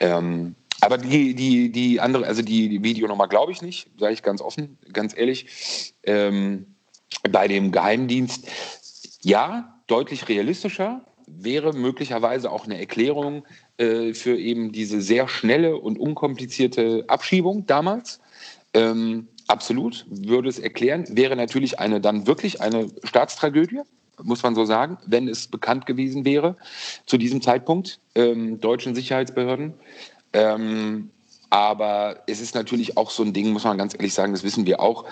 Ähm, 0.00 0.54
Aber 0.80 0.98
die, 0.98 1.34
die, 1.34 1.70
die 1.70 2.00
andere, 2.00 2.26
also 2.26 2.42
die, 2.42 2.68
die 2.68 2.82
Videonummer 2.82 3.28
glaube 3.28 3.52
ich 3.52 3.62
nicht, 3.62 3.88
sage 3.98 4.14
ich 4.14 4.22
ganz 4.22 4.40
offen, 4.40 4.78
ganz 4.92 5.16
ehrlich. 5.16 5.94
Ähm, 6.04 6.74
bei 7.30 7.48
dem 7.48 7.72
Geheimdienst, 7.72 8.48
ja, 9.22 9.80
deutlich 9.86 10.28
realistischer, 10.28 11.04
wäre 11.26 11.72
möglicherweise 11.72 12.50
auch 12.50 12.64
eine 12.64 12.78
Erklärung 12.78 13.44
äh, 13.78 14.14
für 14.14 14.36
eben 14.36 14.72
diese 14.72 15.00
sehr 15.00 15.28
schnelle 15.28 15.76
und 15.76 15.98
unkomplizierte 15.98 17.04
Abschiebung 17.08 17.66
damals. 17.66 18.20
Ähm, 18.74 19.28
absolut, 19.48 20.06
würde 20.08 20.48
es 20.48 20.58
erklären. 20.58 21.04
Wäre 21.10 21.36
natürlich 21.36 21.78
eine 21.78 22.00
dann 22.00 22.26
wirklich 22.26 22.60
eine 22.60 22.88
Staatstragödie, 23.04 23.80
muss 24.22 24.42
man 24.42 24.54
so 24.54 24.64
sagen, 24.64 24.98
wenn 25.06 25.28
es 25.28 25.48
bekannt 25.48 25.86
gewesen 25.86 26.24
wäre 26.24 26.56
zu 27.06 27.16
diesem 27.16 27.40
Zeitpunkt 27.40 28.00
ähm, 28.14 28.60
deutschen 28.60 28.94
Sicherheitsbehörden. 28.94 29.74
Ähm, 30.32 31.10
aber 31.50 32.22
es 32.26 32.40
ist 32.40 32.54
natürlich 32.54 32.96
auch 32.96 33.10
so 33.10 33.22
ein 33.22 33.32
Ding, 33.32 33.50
muss 33.50 33.64
man 33.64 33.76
ganz 33.76 33.94
ehrlich 33.94 34.14
sagen, 34.14 34.32
das 34.32 34.44
wissen 34.44 34.66
wir 34.66 34.80
auch. 34.80 35.04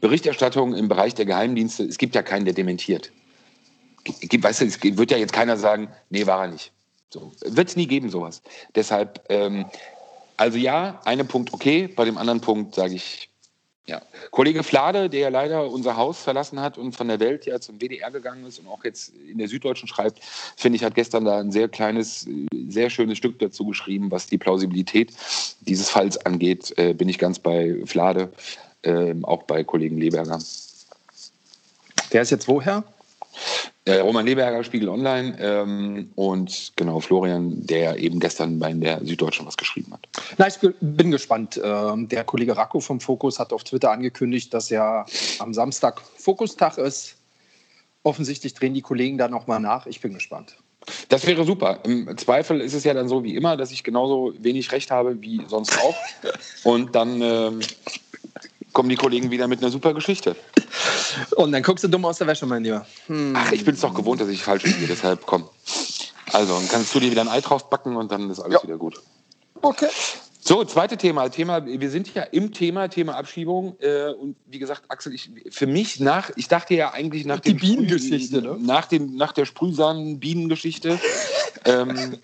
Berichterstattung 0.00 0.74
im 0.74 0.88
Bereich 0.88 1.14
der 1.14 1.24
Geheimdienste, 1.24 1.84
es 1.84 1.98
gibt 1.98 2.14
ja 2.14 2.22
keinen, 2.22 2.44
der 2.44 2.54
dementiert. 2.54 3.12
Weißt 4.40 4.60
du, 4.60 4.64
es 4.64 4.82
wird 4.82 5.10
ja 5.10 5.16
jetzt 5.16 5.32
keiner 5.32 5.56
sagen, 5.56 5.88
nee, 6.10 6.26
war 6.26 6.42
er 6.42 6.48
nicht. 6.48 6.72
So, 7.10 7.32
wird 7.44 7.68
es 7.68 7.76
nie 7.76 7.86
geben, 7.86 8.10
sowas. 8.10 8.42
Deshalb, 8.74 9.24
ähm, 9.28 9.66
also 10.36 10.58
ja, 10.58 11.00
einen 11.04 11.28
Punkt 11.28 11.52
okay, 11.52 11.86
bei 11.86 12.04
dem 12.04 12.18
anderen 12.18 12.40
Punkt 12.40 12.74
sage 12.74 12.94
ich, 12.94 13.30
ja. 13.88 14.02
Kollege 14.32 14.62
Flade, 14.62 15.08
der 15.08 15.20
ja 15.20 15.28
leider 15.28 15.70
unser 15.70 15.96
Haus 15.96 16.22
verlassen 16.22 16.60
hat 16.60 16.76
und 16.76 16.96
von 16.96 17.06
der 17.06 17.20
Welt 17.20 17.46
ja 17.46 17.60
zum 17.60 17.80
WDR 17.80 18.10
gegangen 18.10 18.44
ist 18.44 18.58
und 18.58 18.66
auch 18.66 18.84
jetzt 18.84 19.12
in 19.30 19.38
der 19.38 19.48
Süddeutschen 19.48 19.88
schreibt, 19.88 20.22
finde 20.56 20.76
ich, 20.76 20.84
hat 20.84 20.96
gestern 20.96 21.24
da 21.24 21.38
ein 21.38 21.52
sehr 21.52 21.68
kleines, 21.68 22.26
sehr 22.68 22.90
schönes 22.90 23.18
Stück 23.18 23.38
dazu 23.38 23.64
geschrieben, 23.64 24.10
was 24.10 24.26
die 24.26 24.38
Plausibilität 24.38 25.12
dieses 25.60 25.88
Falls 25.88 26.18
angeht. 26.26 26.74
Äh, 26.76 26.94
bin 26.94 27.08
ich 27.08 27.18
ganz 27.18 27.38
bei 27.38 27.76
Flade, 27.84 28.32
äh, 28.82 29.14
auch 29.22 29.44
bei 29.44 29.62
Kollegen 29.62 29.98
Leberger. 29.98 30.40
Der 32.12 32.22
ist 32.22 32.30
jetzt 32.30 32.48
woher? 32.48 32.84
Äh, 33.84 34.00
Roman 34.00 34.26
Leberger, 34.26 34.64
Spiegel 34.64 34.88
Online 34.88 35.36
ähm, 35.38 36.10
und 36.16 36.72
genau 36.74 36.98
Florian, 36.98 37.64
der 37.64 37.98
eben 37.98 38.18
gestern 38.18 38.58
bei 38.58 38.72
der 38.72 39.04
Süddeutschen 39.04 39.46
was 39.46 39.56
geschrieben 39.56 39.92
hat. 39.92 40.08
Na, 40.38 40.48
ich 40.48 40.58
bin 40.80 41.12
gespannt. 41.12 41.60
Ähm, 41.62 42.08
der 42.08 42.24
Kollege 42.24 42.56
Racco 42.56 42.80
vom 42.80 42.98
Fokus 42.98 43.38
hat 43.38 43.52
auf 43.52 43.62
Twitter 43.62 43.92
angekündigt, 43.92 44.52
dass 44.52 44.70
ja 44.70 45.06
am 45.38 45.54
Samstag 45.54 46.00
Fokustag 46.16 46.78
ist. 46.78 47.16
Offensichtlich 48.02 48.54
drehen 48.54 48.74
die 48.74 48.82
Kollegen 48.82 49.18
da 49.18 49.28
nochmal 49.28 49.60
nach. 49.60 49.86
Ich 49.86 50.00
bin 50.00 50.14
gespannt. 50.14 50.56
Das 51.08 51.26
wäre 51.26 51.44
super. 51.44 51.80
Im 51.84 52.16
Zweifel 52.16 52.60
ist 52.60 52.74
es 52.74 52.84
ja 52.84 52.94
dann 52.94 53.08
so 53.08 53.24
wie 53.24 53.34
immer, 53.34 53.56
dass 53.56 53.72
ich 53.72 53.82
genauso 53.82 54.34
wenig 54.38 54.70
Recht 54.72 54.90
habe 54.90 55.20
wie 55.20 55.42
sonst 55.48 55.76
auch. 55.78 55.96
Und 56.64 56.94
dann 56.94 57.20
ähm, 57.22 57.60
kommen 58.76 58.90
die 58.90 58.96
Kollegen 58.96 59.30
wieder 59.30 59.48
mit 59.48 59.62
einer 59.62 59.70
super 59.70 59.94
Geschichte. 59.94 60.36
Und 61.36 61.52
dann 61.52 61.62
guckst 61.62 61.82
du 61.82 61.88
dumm 61.88 62.04
aus 62.04 62.18
der 62.18 62.26
Wäsche, 62.26 62.44
mein 62.44 62.62
Lieber. 62.62 62.86
Hm. 63.06 63.32
Ach, 63.34 63.50
ich 63.50 63.64
bin 63.64 63.74
es 63.74 63.80
doch 63.80 63.94
gewohnt, 63.94 64.20
dass 64.20 64.28
ich 64.28 64.42
falsch 64.42 64.64
liege, 64.64 64.86
deshalb 64.86 65.24
komm. 65.24 65.48
Also, 66.34 66.58
dann 66.58 66.68
kannst 66.68 66.94
du 66.94 67.00
dir 67.00 67.10
wieder 67.10 67.22
ein 67.22 67.28
Ei 67.28 67.40
drauf 67.40 67.70
backen 67.70 67.96
und 67.96 68.12
dann 68.12 68.28
ist 68.28 68.38
alles 68.38 68.56
ja. 68.56 68.62
wieder 68.62 68.76
gut. 68.76 69.00
Okay. 69.62 69.88
So, 70.40 70.62
zweites 70.66 70.98
Thema. 70.98 71.26
Thema, 71.30 71.64
wir 71.64 71.90
sind 71.90 72.12
ja 72.12 72.24
im 72.24 72.52
Thema, 72.52 72.88
Thema 72.88 73.16
Abschiebung. 73.16 73.78
Äh, 73.80 74.10
und 74.10 74.36
wie 74.44 74.58
gesagt, 74.58 74.82
Axel, 74.88 75.14
ich, 75.14 75.30
für 75.48 75.66
mich 75.66 75.98
nach, 75.98 76.30
ich 76.36 76.48
dachte 76.48 76.74
ja 76.74 76.92
eigentlich 76.92 77.24
nach 77.24 77.40
Die 77.40 77.54
Bienengeschichte, 77.54 78.42
ne? 78.42 78.58
Nach, 78.60 78.84
dem, 78.84 79.16
nach 79.16 79.32
der 79.32 79.46
Sprühsamen-Bienengeschichte. 79.46 81.00
ähm, 81.64 82.18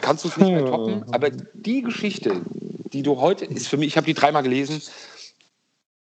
kannst 0.00 0.24
du 0.24 0.30
es 0.30 0.36
nicht 0.36 0.50
mehr 0.50 0.66
toppen. 0.66 1.04
Aber 1.12 1.30
die 1.30 1.82
Geschichte, 1.82 2.40
die 2.92 3.04
du 3.04 3.20
heute, 3.20 3.44
ist 3.44 3.68
für 3.68 3.76
mich, 3.76 3.86
ich 3.86 3.96
habe 3.96 4.06
die 4.06 4.14
dreimal 4.14 4.42
gelesen, 4.42 4.82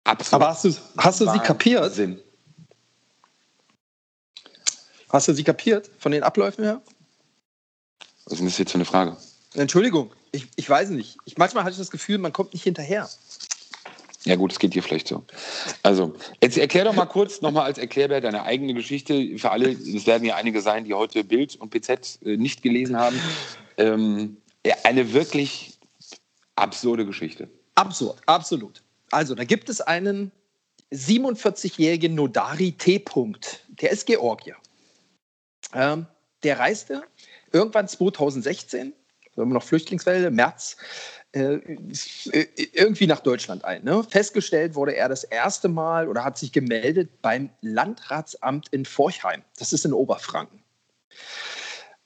Absolut. 0.09 0.33
Aber 0.33 0.51
hast 0.51 0.65
du, 0.65 0.73
hast 0.97 1.21
du 1.21 1.29
sie 1.29 1.39
kapiert? 1.39 1.93
Sinn. 1.93 2.19
Hast 5.09 5.27
du 5.27 5.33
sie 5.33 5.43
kapiert 5.43 5.89
von 5.99 6.11
den 6.11 6.23
Abläufen 6.23 6.63
her? 6.63 6.81
Was 8.25 8.39
ist 8.39 8.45
das 8.45 8.57
jetzt 8.57 8.71
für 8.71 8.75
eine 8.75 8.85
Frage? 8.85 9.17
Entschuldigung, 9.53 10.11
ich, 10.31 10.47
ich 10.55 10.67
weiß 10.67 10.89
nicht. 10.89 11.17
Ich, 11.25 11.37
manchmal 11.37 11.63
hatte 11.63 11.73
ich 11.73 11.77
das 11.77 11.91
Gefühl, 11.91 12.17
man 12.17 12.33
kommt 12.33 12.53
nicht 12.53 12.63
hinterher. 12.63 13.07
Ja 14.25 14.35
gut, 14.35 14.51
es 14.51 14.59
geht 14.59 14.73
dir 14.73 14.81
vielleicht 14.81 15.07
so. 15.07 15.23
Also, 15.83 16.15
jetzt 16.41 16.57
erklär 16.57 16.85
doch 16.85 16.93
mal 16.93 17.05
kurz 17.05 17.41
nochmal 17.41 17.65
als 17.65 17.77
Erklärbär 17.77 18.19
deine 18.19 18.43
eigene 18.43 18.73
Geschichte. 18.73 19.37
Für 19.37 19.51
alle, 19.51 19.71
es 19.71 20.07
werden 20.07 20.25
ja 20.25 20.35
einige 20.35 20.61
sein, 20.61 20.85
die 20.85 20.93
heute 20.93 21.23
Bild 21.23 21.55
und 21.55 21.69
PZ 21.69 22.19
äh, 22.23 22.35
nicht 22.35 22.63
gelesen 22.63 22.97
haben. 22.97 23.19
Ähm, 23.77 24.37
eine 24.83 25.13
wirklich 25.13 25.77
absurde 26.55 27.05
Geschichte. 27.05 27.47
Absurd, 27.75 28.19
absolut. 28.25 28.81
Also, 29.11 29.35
da 29.35 29.43
gibt 29.43 29.69
es 29.69 29.81
einen 29.81 30.31
47-jährigen 30.91 32.15
Nodari 32.15 32.73
T. 32.73 32.97
-Punkt. 32.97 33.59
Der 33.81 33.91
ist 33.91 34.05
Georgier. 34.05 34.55
Ähm, 35.73 36.07
der 36.43 36.59
reiste 36.59 37.03
irgendwann 37.51 37.87
2016, 37.87 38.93
immer 39.35 39.53
noch 39.53 39.63
Flüchtlingswelle, 39.63 40.31
März, 40.31 40.77
äh, 41.31 41.59
irgendwie 42.73 43.07
nach 43.07 43.19
Deutschland 43.19 43.63
ein. 43.63 43.83
Ne? 43.83 44.03
Festgestellt 44.03 44.75
wurde 44.75 44.95
er 44.95 45.09
das 45.09 45.23
erste 45.23 45.69
Mal 45.69 46.07
oder 46.07 46.23
hat 46.23 46.37
sich 46.37 46.51
gemeldet 46.51 47.21
beim 47.21 47.49
Landratsamt 47.61 48.67
in 48.69 48.85
Forchheim. 48.85 49.43
Das 49.57 49.73
ist 49.73 49.85
in 49.85 49.93
Oberfranken. 49.93 50.63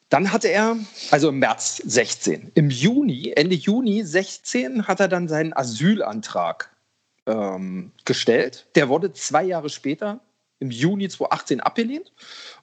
Dann 0.09 0.31
hatte 0.31 0.49
er, 0.49 0.77
also 1.09 1.29
im 1.29 1.39
März 1.39 1.77
16, 1.77 2.51
im 2.53 2.69
Juni, 2.69 3.33
Ende 3.35 3.55
Juni 3.55 4.03
16, 4.03 4.87
hat 4.87 4.99
er 4.99 5.07
dann 5.07 5.27
seinen 5.27 5.53
Asylantrag 5.53 6.69
ähm, 7.25 7.91
gestellt. 8.05 8.67
Der 8.75 8.89
wurde 8.89 9.13
zwei 9.13 9.43
Jahre 9.43 9.69
später, 9.69 10.19
im 10.59 10.71
Juni 10.71 11.09
2018, 11.09 11.59
abgelehnt. 11.59 12.13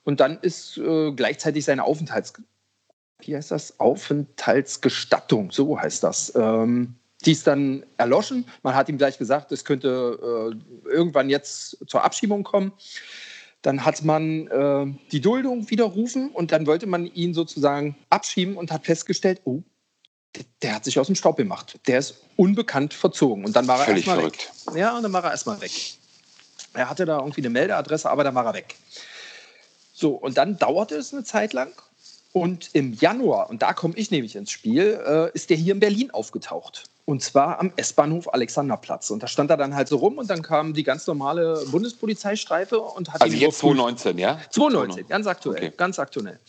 Und 0.03 0.19
dann 0.19 0.39
ist 0.41 0.77
äh, 0.77 1.11
gleichzeitig 1.11 1.65
seine 1.65 1.83
Aufenthalts... 1.83 2.33
Wie 3.23 3.35
heißt 3.35 3.51
das? 3.51 3.79
Aufenthaltsgestattung, 3.79 5.51
so 5.51 5.79
heißt 5.79 6.03
das. 6.03 6.33
Ähm, 6.35 6.95
die 7.23 7.33
ist 7.33 7.45
dann 7.45 7.85
erloschen. 7.97 8.45
Man 8.63 8.73
hat 8.73 8.89
ihm 8.89 8.97
gleich 8.97 9.17
gesagt, 9.17 9.51
es 9.51 9.63
könnte 9.63 10.53
äh, 10.87 10.89
irgendwann 10.89 11.29
jetzt 11.29 11.77
zur 11.87 12.03
Abschiebung 12.03 12.43
kommen. 12.43 12.71
Dann 13.61 13.85
hat 13.85 14.03
man 14.03 14.47
äh, 14.47 14.87
die 15.11 15.21
Duldung 15.21 15.69
widerrufen 15.69 16.29
und 16.29 16.51
dann 16.51 16.65
wollte 16.65 16.87
man 16.87 17.05
ihn 17.05 17.35
sozusagen 17.35 17.95
abschieben 18.09 18.57
und 18.57 18.71
hat 18.71 18.85
festgestellt, 18.85 19.41
oh, 19.45 19.61
der 20.61 20.75
hat 20.75 20.85
sich 20.85 20.99
aus 20.99 21.07
dem 21.07 21.15
Staub 21.15 21.37
gemacht. 21.37 21.79
Der 21.87 21.99
ist 21.99 22.15
unbekannt 22.37 22.93
verzogen. 22.93 23.45
Und 23.45 23.55
dann 23.55 23.67
war 23.67 23.85
er 23.85 23.95
erstmal 23.95 24.23
weg. 24.23 24.49
Ja, 24.75 24.95
und 24.95 25.03
dann 25.03 25.13
war 25.13 25.23
er 25.23 25.31
erstmal 25.31 25.59
weg. 25.61 25.71
Er 26.73 26.89
hatte 26.89 27.05
da 27.05 27.19
irgendwie 27.19 27.41
eine 27.41 27.49
Meldeadresse, 27.49 28.09
aber 28.09 28.23
dann 28.23 28.35
war 28.35 28.45
er 28.45 28.53
weg. 28.53 28.75
So, 29.93 30.11
und 30.11 30.37
dann 30.37 30.57
dauerte 30.57 30.95
es 30.95 31.13
eine 31.13 31.23
Zeit 31.23 31.53
lang. 31.53 31.73
Und 32.33 32.69
im 32.73 32.93
Januar, 32.93 33.49
und 33.49 33.61
da 33.61 33.73
komme 33.73 33.93
ich 33.97 34.09
nämlich 34.09 34.35
ins 34.37 34.51
Spiel, 34.51 35.01
äh, 35.05 35.35
ist 35.35 35.49
der 35.49 35.57
hier 35.57 35.73
in 35.73 35.81
Berlin 35.81 36.11
aufgetaucht. 36.11 36.85
Und 37.11 37.21
zwar 37.21 37.59
am 37.59 37.73
S-Bahnhof 37.75 38.33
Alexanderplatz. 38.33 39.09
Und 39.09 39.21
da 39.21 39.27
stand 39.27 39.49
er 39.49 39.57
dann 39.57 39.75
halt 39.75 39.89
so 39.89 39.97
rum 39.97 40.17
und 40.17 40.29
dann 40.29 40.41
kam 40.41 40.73
die 40.73 40.83
ganz 40.83 41.05
normale 41.07 41.61
Bundespolizeistreife 41.69 42.79
und 42.79 43.11
hat 43.11 43.21
also 43.21 43.35
ihn 43.35 43.41
jetzt 43.41 43.59
2019, 43.59 44.17
ja? 44.17 44.39
2019, 44.49 45.09
ganz 45.09 45.27
aktuell, 45.27 45.57
okay. 45.57 45.73
ganz 45.75 45.99
aktuell. 45.99 46.39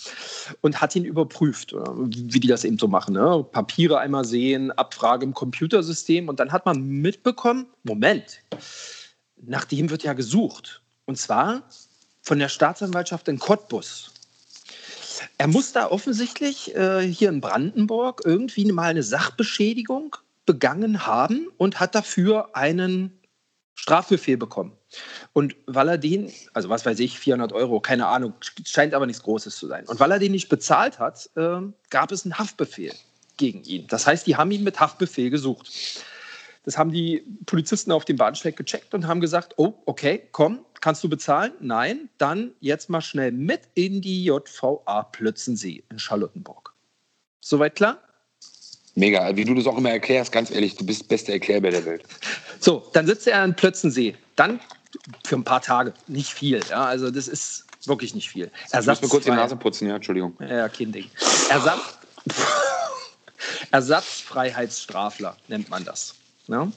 Und 0.60 0.80
hat 0.80 0.94
ihn 0.94 1.04
überprüft, 1.04 1.72
wie 1.72 2.38
die 2.38 2.46
das 2.46 2.62
eben 2.62 2.78
so 2.78 2.86
machen. 2.86 3.14
Ne? 3.14 3.44
Papiere 3.50 3.98
einmal 3.98 4.24
sehen, 4.24 4.70
Abfrage 4.70 5.24
im 5.24 5.34
Computersystem 5.34 6.28
und 6.28 6.38
dann 6.38 6.52
hat 6.52 6.64
man 6.64 6.80
mitbekommen, 6.80 7.66
Moment, 7.82 8.38
nach 9.44 9.64
dem 9.64 9.90
wird 9.90 10.04
ja 10.04 10.12
gesucht. 10.12 10.80
Und 11.06 11.18
zwar 11.18 11.62
von 12.20 12.38
der 12.38 12.48
Staatsanwaltschaft 12.48 13.26
in 13.26 13.40
Cottbus. 13.40 14.12
Er 15.38 15.48
muss 15.48 15.72
da 15.72 15.90
offensichtlich 15.90 16.72
äh, 16.76 17.00
hier 17.00 17.30
in 17.30 17.40
Brandenburg 17.40 18.22
irgendwie 18.24 18.70
mal 18.70 18.90
eine 18.90 19.02
Sachbeschädigung 19.02 20.18
begangen 20.46 21.06
haben 21.06 21.48
und 21.56 21.80
hat 21.80 21.94
dafür 21.94 22.56
einen 22.56 23.18
Strafbefehl 23.74 24.36
bekommen. 24.36 24.76
Und 25.32 25.56
weil 25.66 25.88
er 25.88 25.98
den, 25.98 26.30
also 26.52 26.68
was 26.68 26.84
weiß 26.84 26.98
ich, 27.00 27.18
400 27.18 27.52
Euro, 27.52 27.80
keine 27.80 28.06
Ahnung, 28.06 28.34
scheint 28.64 28.94
aber 28.94 29.06
nichts 29.06 29.22
Großes 29.22 29.56
zu 29.56 29.66
sein. 29.66 29.86
Und 29.86 29.98
weil 29.98 30.10
er 30.10 30.18
den 30.18 30.32
nicht 30.32 30.48
bezahlt 30.48 30.98
hat, 30.98 31.30
äh, 31.36 31.60
gab 31.90 32.12
es 32.12 32.24
einen 32.24 32.38
Haftbefehl 32.38 32.92
gegen 33.36 33.64
ihn. 33.64 33.86
Das 33.86 34.06
heißt, 34.06 34.26
die 34.26 34.36
haben 34.36 34.50
ihn 34.50 34.62
mit 34.62 34.78
Haftbefehl 34.78 35.30
gesucht. 35.30 35.70
Das 36.64 36.78
haben 36.78 36.92
die 36.92 37.24
Polizisten 37.46 37.90
auf 37.90 38.04
dem 38.04 38.16
Bahnsteig 38.16 38.56
gecheckt 38.56 38.94
und 38.94 39.06
haben 39.06 39.20
gesagt, 39.20 39.54
oh, 39.56 39.74
okay, 39.86 40.28
komm, 40.30 40.64
kannst 40.80 41.02
du 41.02 41.08
bezahlen? 41.08 41.52
Nein, 41.60 42.08
dann 42.18 42.52
jetzt 42.60 42.88
mal 42.88 43.00
schnell 43.00 43.32
mit 43.32 43.62
in 43.74 44.00
die 44.00 44.24
JVA 44.24 45.02
Plötzensee 45.10 45.82
in 45.90 45.98
Charlottenburg. 45.98 46.72
Soweit 47.40 47.74
klar? 47.74 47.98
Mega, 48.94 49.34
wie 49.36 49.44
du 49.44 49.54
das 49.54 49.66
auch 49.66 49.78
immer 49.78 49.90
erklärst, 49.90 50.32
ganz 50.32 50.50
ehrlich, 50.50 50.76
du 50.76 50.84
bist 50.84 51.08
beste 51.08 51.32
Erklärbär 51.32 51.70
der 51.70 51.84
Welt. 51.86 52.02
So, 52.60 52.88
dann 52.92 53.06
sitzt 53.06 53.26
er 53.26 53.42
in 53.44 53.54
Plötzensee. 53.54 54.16
Dann 54.36 54.60
für 55.24 55.36
ein 55.36 55.44
paar 55.44 55.62
Tage, 55.62 55.94
nicht 56.06 56.32
viel. 56.32 56.60
Ja, 56.68 56.84
also 56.84 57.10
das 57.10 57.26
ist 57.26 57.64
wirklich 57.86 58.14
nicht 58.14 58.28
viel. 58.28 58.50
Ersatz 58.70 58.98
ich 58.98 59.02
muss 59.02 59.02
mir 59.02 59.08
kurz 59.08 59.24
die 59.24 59.30
Nase 59.30 59.56
putzen, 59.56 59.88
ja, 59.88 59.96
Entschuldigung. 59.96 60.36
Ja, 60.40 60.68
kein 60.68 60.92
Ding. 60.92 61.10
Ersatz, 61.48 61.80
Ersatzfreiheitsstrafler 63.70 65.36
nennt 65.48 65.70
man 65.70 65.84
das. 65.84 66.14
Ja? 66.48 66.70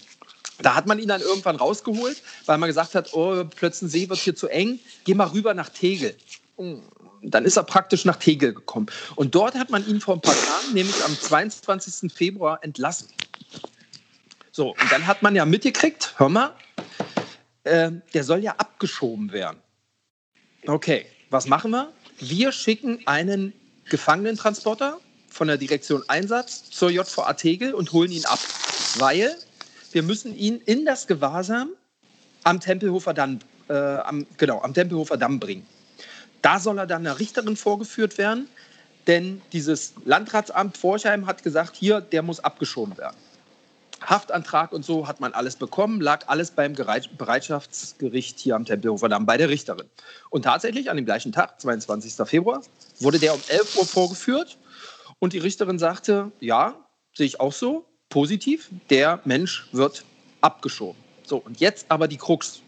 Da 0.60 0.76
hat 0.76 0.88
man 0.88 1.00
ihn 1.00 1.10
dann 1.10 1.22
irgendwann 1.22 1.58
rausgeholt, 1.58 2.22
weil 2.46 2.58
man 2.58 2.68
gesagt 2.68 2.96
hat, 2.96 3.14
oh, 3.14 3.44
Plötzensee 3.44 4.08
wird 4.08 4.20
hier 4.20 4.36
zu 4.36 4.48
eng, 4.48 4.80
geh 5.04 5.14
mal 5.14 5.28
rüber 5.28 5.54
nach 5.54 5.70
Tegel. 5.70 6.16
Dann 7.32 7.46
ist 7.46 7.58
er 7.58 7.64
praktisch 7.64 8.06
nach 8.06 8.18
Tegel 8.18 8.54
gekommen. 8.54 8.88
Und 9.16 9.36
dort 9.36 9.56
hat 9.56 9.70
man 9.70 9.86
ihn 9.88 10.00
vor 10.00 10.16
ein 10.16 10.22
paar 10.22 10.36
Tagen, 10.36 10.74
nämlich 10.74 11.04
am 11.04 11.18
22. 11.18 12.12
Februar, 12.12 12.60
entlassen. 12.64 13.08
So, 14.52 14.70
und 14.70 14.92
dann 14.92 15.06
hat 15.06 15.22
man 15.22 15.36
ja 15.36 15.46
mitgekriegt, 15.46 16.14
hör 16.18 16.30
mal, 16.30 16.56
äh, 17.64 17.92
der 18.14 18.24
soll 18.24 18.40
ja 18.40 18.54
abgeschoben 18.58 19.32
werden. 19.32 19.58
Okay, 20.68 21.06
was 21.30 21.48
machen 21.48 21.72
wir? 21.72 21.92
Wir 22.20 22.52
schicken 22.52 23.00
einen 23.06 23.54
Gefangenentransporter 23.90 25.00
von 25.30 25.48
der 25.48 25.58
Direktion 25.58 26.04
Einsatz 26.08 26.70
zur 26.70 26.90
JVA 26.90 27.34
Tegel 27.34 27.74
und 27.74 27.92
holen 27.92 28.12
ihn 28.12 28.26
ab, 28.26 28.40
weil 28.98 29.36
wir 29.92 30.04
müssen 30.04 30.36
ihn 30.36 30.62
in 30.66 30.86
das 30.86 31.08
Gewahrsam 31.08 31.70
am 32.44 32.60
Tempelhofer 32.60 33.14
Damm, 33.14 33.40
äh, 33.68 33.74
am, 33.74 34.26
genau, 34.38 34.62
am 34.62 34.74
Tempelhofer 34.74 35.18
Damm 35.18 35.40
bringen. 35.40 35.68
Da 36.46 36.60
soll 36.60 36.78
er 36.78 36.86
dann 36.86 37.08
einer 37.08 37.18
Richterin 37.20 37.58
vorgeführt 37.58 38.20
werden, 38.20 38.48
denn 39.08 39.42
dieses 39.52 39.96
Landratsamt 40.06 40.78
Forchheim 40.78 41.26
hat 41.26 41.42
gesagt, 41.42 41.76
hier, 41.76 42.02
der 42.02 42.22
muss 42.22 42.40
abgeschoben 42.40 42.96
werden. 43.00 43.18
Haftantrag 44.00 44.72
und 44.72 44.86
so 44.86 45.08
hat 45.08 45.20
man 45.20 45.34
alles 45.34 45.56
bekommen, 45.56 46.02
lag 46.02 46.28
alles 46.28 46.52
beim 46.52 46.74
Bereitschaftsgericht 46.74 48.38
hier 48.38 48.56
am 48.56 48.64
Tempelhofer 48.64 49.10
Damm 49.10 49.26
bei 49.26 49.38
der 49.38 49.50
Richterin. 49.50 49.90
Und 50.30 50.44
tatsächlich 50.44 50.92
an 50.92 50.98
dem 50.98 51.06
gleichen 51.06 51.32
Tag, 51.32 51.60
22. 51.60 52.14
Februar, 52.28 52.62
wurde 53.00 53.18
der 53.18 53.34
um 53.34 53.42
11 53.48 53.78
Uhr 53.80 53.86
vorgeführt 53.88 54.60
und 55.18 55.34
die 55.34 55.40
Richterin 55.40 55.80
sagte, 55.80 56.32
ja, 56.42 56.76
sehe 57.16 57.26
ich 57.26 57.40
auch 57.40 57.54
so, 57.54 57.88
positiv, 58.10 58.70
der 58.92 59.20
Mensch 59.26 59.68
wird 59.72 60.06
abgeschoben. 60.42 61.02
So, 61.26 61.38
und 61.38 61.60
jetzt 61.60 61.88
aber 61.90 62.08
die 62.08 62.18
Krux. 62.18 62.62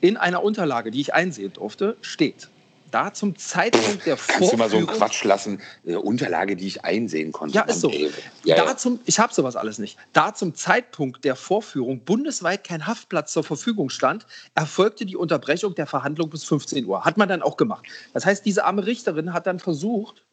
In 0.00 0.16
einer 0.16 0.42
Unterlage, 0.42 0.90
die 0.90 1.02
ich 1.02 1.12
einsehen 1.12 1.52
durfte, 1.52 1.98
steht, 2.00 2.48
da 2.90 3.12
zum 3.12 3.36
Zeitpunkt 3.36 4.06
der 4.06 4.16
Vorführung... 4.16 4.38
Kannst 4.38 4.52
du 4.52 4.56
mal 4.56 4.70
so 4.70 4.76
einen 4.76 4.86
Quatsch 4.86 5.24
lassen? 5.24 5.60
Eine 5.86 6.00
Unterlage, 6.00 6.56
die 6.56 6.66
ich 6.66 6.84
einsehen 6.84 7.32
konnte. 7.32 7.54
Ja, 7.54 7.62
ist 7.62 7.80
so. 7.80 7.90
Ja, 7.90 8.56
da 8.56 8.64
ja. 8.64 8.76
Zum, 8.76 9.00
ich 9.06 9.18
habe 9.18 9.32
sowas 9.32 9.56
alles 9.56 9.78
nicht. 9.78 9.98
Da 10.12 10.34
zum 10.34 10.54
Zeitpunkt 10.54 11.24
der 11.24 11.36
Vorführung 11.36 12.04
bundesweit 12.04 12.64
kein 12.64 12.86
Haftplatz 12.86 13.32
zur 13.32 13.44
Verfügung 13.44 13.90
stand, 13.90 14.26
erfolgte 14.54 15.06
die 15.06 15.16
Unterbrechung 15.16 15.74
der 15.74 15.86
Verhandlung 15.86 16.30
bis 16.30 16.44
15 16.44 16.84
Uhr. 16.84 17.04
Hat 17.04 17.16
man 17.16 17.28
dann 17.28 17.42
auch 17.42 17.56
gemacht. 17.56 17.86
Das 18.12 18.26
heißt, 18.26 18.44
diese 18.44 18.64
arme 18.64 18.86
Richterin 18.86 19.32
hat 19.32 19.46
dann 19.46 19.58
versucht, 19.58 20.24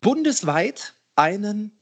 bundesweit 0.00 0.94
einen 1.16 1.72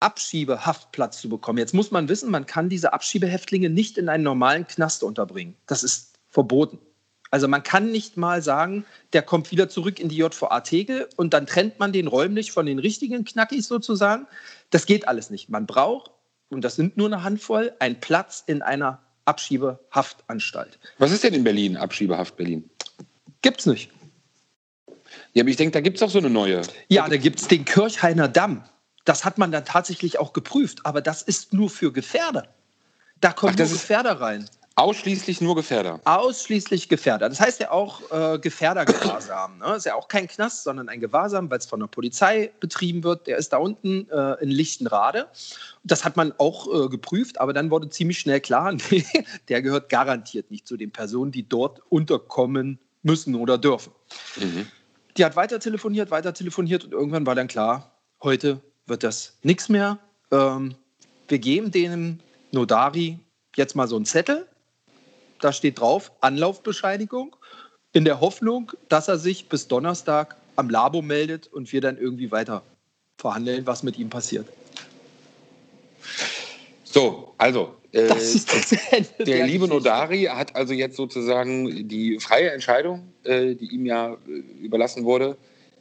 Abschiebehaftplatz 0.00 1.20
zu 1.20 1.28
bekommen. 1.28 1.58
Jetzt 1.58 1.74
muss 1.74 1.90
man 1.90 2.08
wissen, 2.08 2.30
man 2.30 2.46
kann 2.46 2.68
diese 2.68 2.92
Abschiebehäftlinge 2.92 3.68
nicht 3.68 3.98
in 3.98 4.08
einen 4.08 4.24
normalen 4.24 4.66
Knast 4.66 5.02
unterbringen. 5.02 5.56
Das 5.66 5.82
ist 5.82 6.14
verboten. 6.28 6.78
Also 7.30 7.48
man 7.48 7.62
kann 7.62 7.90
nicht 7.90 8.16
mal 8.16 8.42
sagen, 8.42 8.84
der 9.12 9.22
kommt 9.22 9.50
wieder 9.50 9.68
zurück 9.68 10.00
in 10.00 10.08
die 10.08 10.16
JVA 10.16 10.60
Tegel 10.60 11.08
und 11.16 11.34
dann 11.34 11.46
trennt 11.46 11.78
man 11.78 11.92
den 11.92 12.06
räumlich 12.06 12.52
von 12.52 12.66
den 12.66 12.78
richtigen 12.78 13.24
Knackis 13.24 13.68
sozusagen. 13.68 14.26
Das 14.70 14.86
geht 14.86 15.06
alles 15.08 15.30
nicht. 15.30 15.48
Man 15.48 15.66
braucht, 15.66 16.10
und 16.48 16.62
das 16.62 16.76
sind 16.76 16.96
nur 16.96 17.08
eine 17.08 17.22
Handvoll, 17.22 17.72
einen 17.78 18.00
Platz 18.00 18.42
in 18.46 18.62
einer 18.62 19.00
Abschiebehaftanstalt. 19.26 20.78
Was 20.98 21.12
ist 21.12 21.22
denn 21.22 21.34
in 21.34 21.44
Berlin, 21.44 21.76
Abschiebehaft 21.76 22.36
Berlin? 22.36 22.68
Gibt's 23.42 23.66
nicht. 23.66 23.90
Ja, 25.34 25.42
aber 25.42 25.50
ich 25.50 25.56
denke, 25.56 25.72
da 25.72 25.80
gibt 25.80 25.98
es 25.98 26.02
auch 26.02 26.10
so 26.10 26.18
eine 26.18 26.30
neue. 26.30 26.62
Ja, 26.88 27.08
da 27.08 27.16
gibt 27.16 27.40
es 27.40 27.48
den 27.48 27.64
Kirchhainer 27.64 28.28
Damm. 28.28 28.64
Das 29.04 29.24
hat 29.24 29.38
man 29.38 29.52
dann 29.52 29.64
tatsächlich 29.64 30.18
auch 30.18 30.32
geprüft, 30.32 30.84
aber 30.84 31.00
das 31.00 31.22
ist 31.22 31.52
nur 31.52 31.70
für 31.70 31.92
Gefährder. 31.92 32.48
Da 33.20 33.32
kommen 33.32 33.54
Ach, 33.54 33.58
nur 33.58 33.68
Gefährder 33.68 34.20
rein. 34.20 34.48
Ausschließlich 34.78 35.40
nur 35.40 35.56
Gefährder. 35.56 35.98
Ausschließlich 36.04 36.88
Gefährder. 36.88 37.28
Das 37.28 37.40
heißt 37.40 37.58
ja 37.58 37.72
auch 37.72 38.00
äh, 38.12 38.38
Gefährdergewahrsam. 38.38 39.58
Ne? 39.58 39.74
Ist 39.74 39.86
ja 39.86 39.96
auch 39.96 40.06
kein 40.06 40.28
Knast, 40.28 40.62
sondern 40.62 40.88
ein 40.88 41.00
Gewahrsam, 41.00 41.50
weil 41.50 41.58
es 41.58 41.66
von 41.66 41.80
der 41.80 41.88
Polizei 41.88 42.52
betrieben 42.60 43.02
wird. 43.02 43.26
Der 43.26 43.38
ist 43.38 43.52
da 43.52 43.56
unten 43.56 44.08
äh, 44.08 44.34
in 44.40 44.50
Lichtenrade. 44.50 45.26
Das 45.82 46.04
hat 46.04 46.16
man 46.16 46.32
auch 46.38 46.68
äh, 46.72 46.88
geprüft, 46.90 47.40
aber 47.40 47.52
dann 47.52 47.72
wurde 47.72 47.88
ziemlich 47.88 48.20
schnell 48.20 48.40
klar, 48.40 48.72
nee, 48.90 49.04
der 49.48 49.62
gehört 49.62 49.88
garantiert 49.88 50.52
nicht 50.52 50.64
zu 50.64 50.76
den 50.76 50.92
Personen, 50.92 51.32
die 51.32 51.48
dort 51.48 51.82
unterkommen 51.88 52.78
müssen 53.02 53.34
oder 53.34 53.58
dürfen. 53.58 53.92
Mhm. 54.36 54.68
Die 55.16 55.24
hat 55.24 55.34
weiter 55.34 55.58
telefoniert, 55.58 56.12
weiter 56.12 56.32
telefoniert 56.32 56.84
und 56.84 56.92
irgendwann 56.92 57.26
war 57.26 57.34
dann 57.34 57.48
klar, 57.48 57.98
heute 58.22 58.60
wird 58.86 59.02
das 59.02 59.38
nichts 59.42 59.68
mehr. 59.68 59.98
Ähm, 60.30 60.76
wir 61.26 61.40
geben 61.40 61.72
dem 61.72 62.20
Nodari 62.52 63.18
jetzt 63.56 63.74
mal 63.74 63.88
so 63.88 63.96
einen 63.96 64.04
Zettel. 64.04 64.46
Da 65.40 65.52
steht 65.52 65.80
drauf 65.80 66.12
Anlaufbescheinigung, 66.20 67.36
in 67.92 68.04
der 68.04 68.20
Hoffnung, 68.20 68.72
dass 68.88 69.08
er 69.08 69.18
sich 69.18 69.48
bis 69.48 69.68
Donnerstag 69.68 70.36
am 70.56 70.68
Labo 70.68 71.02
meldet 71.02 71.46
und 71.46 71.72
wir 71.72 71.80
dann 71.80 71.96
irgendwie 71.96 72.30
weiter 72.30 72.62
verhandeln, 73.16 73.66
was 73.66 73.82
mit 73.82 73.98
ihm 73.98 74.10
passiert. 74.10 74.46
So, 76.84 77.34
also 77.38 77.74
äh, 77.92 78.08
der, 78.08 79.24
der 79.24 79.46
liebe 79.46 79.68
Nodari 79.68 80.24
hat 80.24 80.54
also 80.54 80.74
jetzt 80.74 80.96
sozusagen 80.96 81.88
die 81.88 82.18
freie 82.20 82.50
Entscheidung, 82.50 83.12
äh, 83.24 83.54
die 83.54 83.66
ihm 83.74 83.86
ja 83.86 84.14
äh, 84.14 84.30
überlassen 84.62 85.04
wurde, 85.04 85.36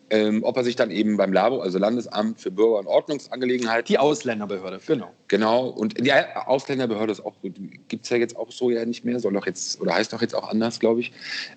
ähm, 0.09 0.43
ob 0.43 0.57
er 0.57 0.63
sich 0.63 0.75
dann 0.75 0.91
eben 0.91 1.17
beim 1.17 1.33
LABO, 1.33 1.59
also 1.59 1.77
Landesamt 1.77 2.39
für 2.39 2.51
Bürger- 2.51 2.79
und 2.79 2.87
Ordnungsangelegenheiten. 2.87 3.87
Die 3.87 3.97
Ausländerbehörde, 3.97 4.79
genau. 4.85 5.11
Genau, 5.27 5.67
und 5.67 5.99
die 5.99 6.13
Ausländerbehörde 6.13 7.11
ist 7.11 7.25
auch, 7.25 7.33
gibt 7.41 8.03
es 8.03 8.09
ja 8.09 8.17
jetzt 8.17 8.37
auch 8.37 8.51
so 8.51 8.69
ja 8.69 8.85
nicht 8.85 9.03
mehr, 9.03 9.19
soll 9.19 9.33
doch 9.33 9.45
jetzt, 9.45 9.81
oder 9.81 9.93
heißt 9.93 10.13
doch 10.13 10.21
jetzt 10.21 10.35
auch 10.35 10.49
anders, 10.49 10.79
glaube 10.79 11.01
ich, 11.01 11.11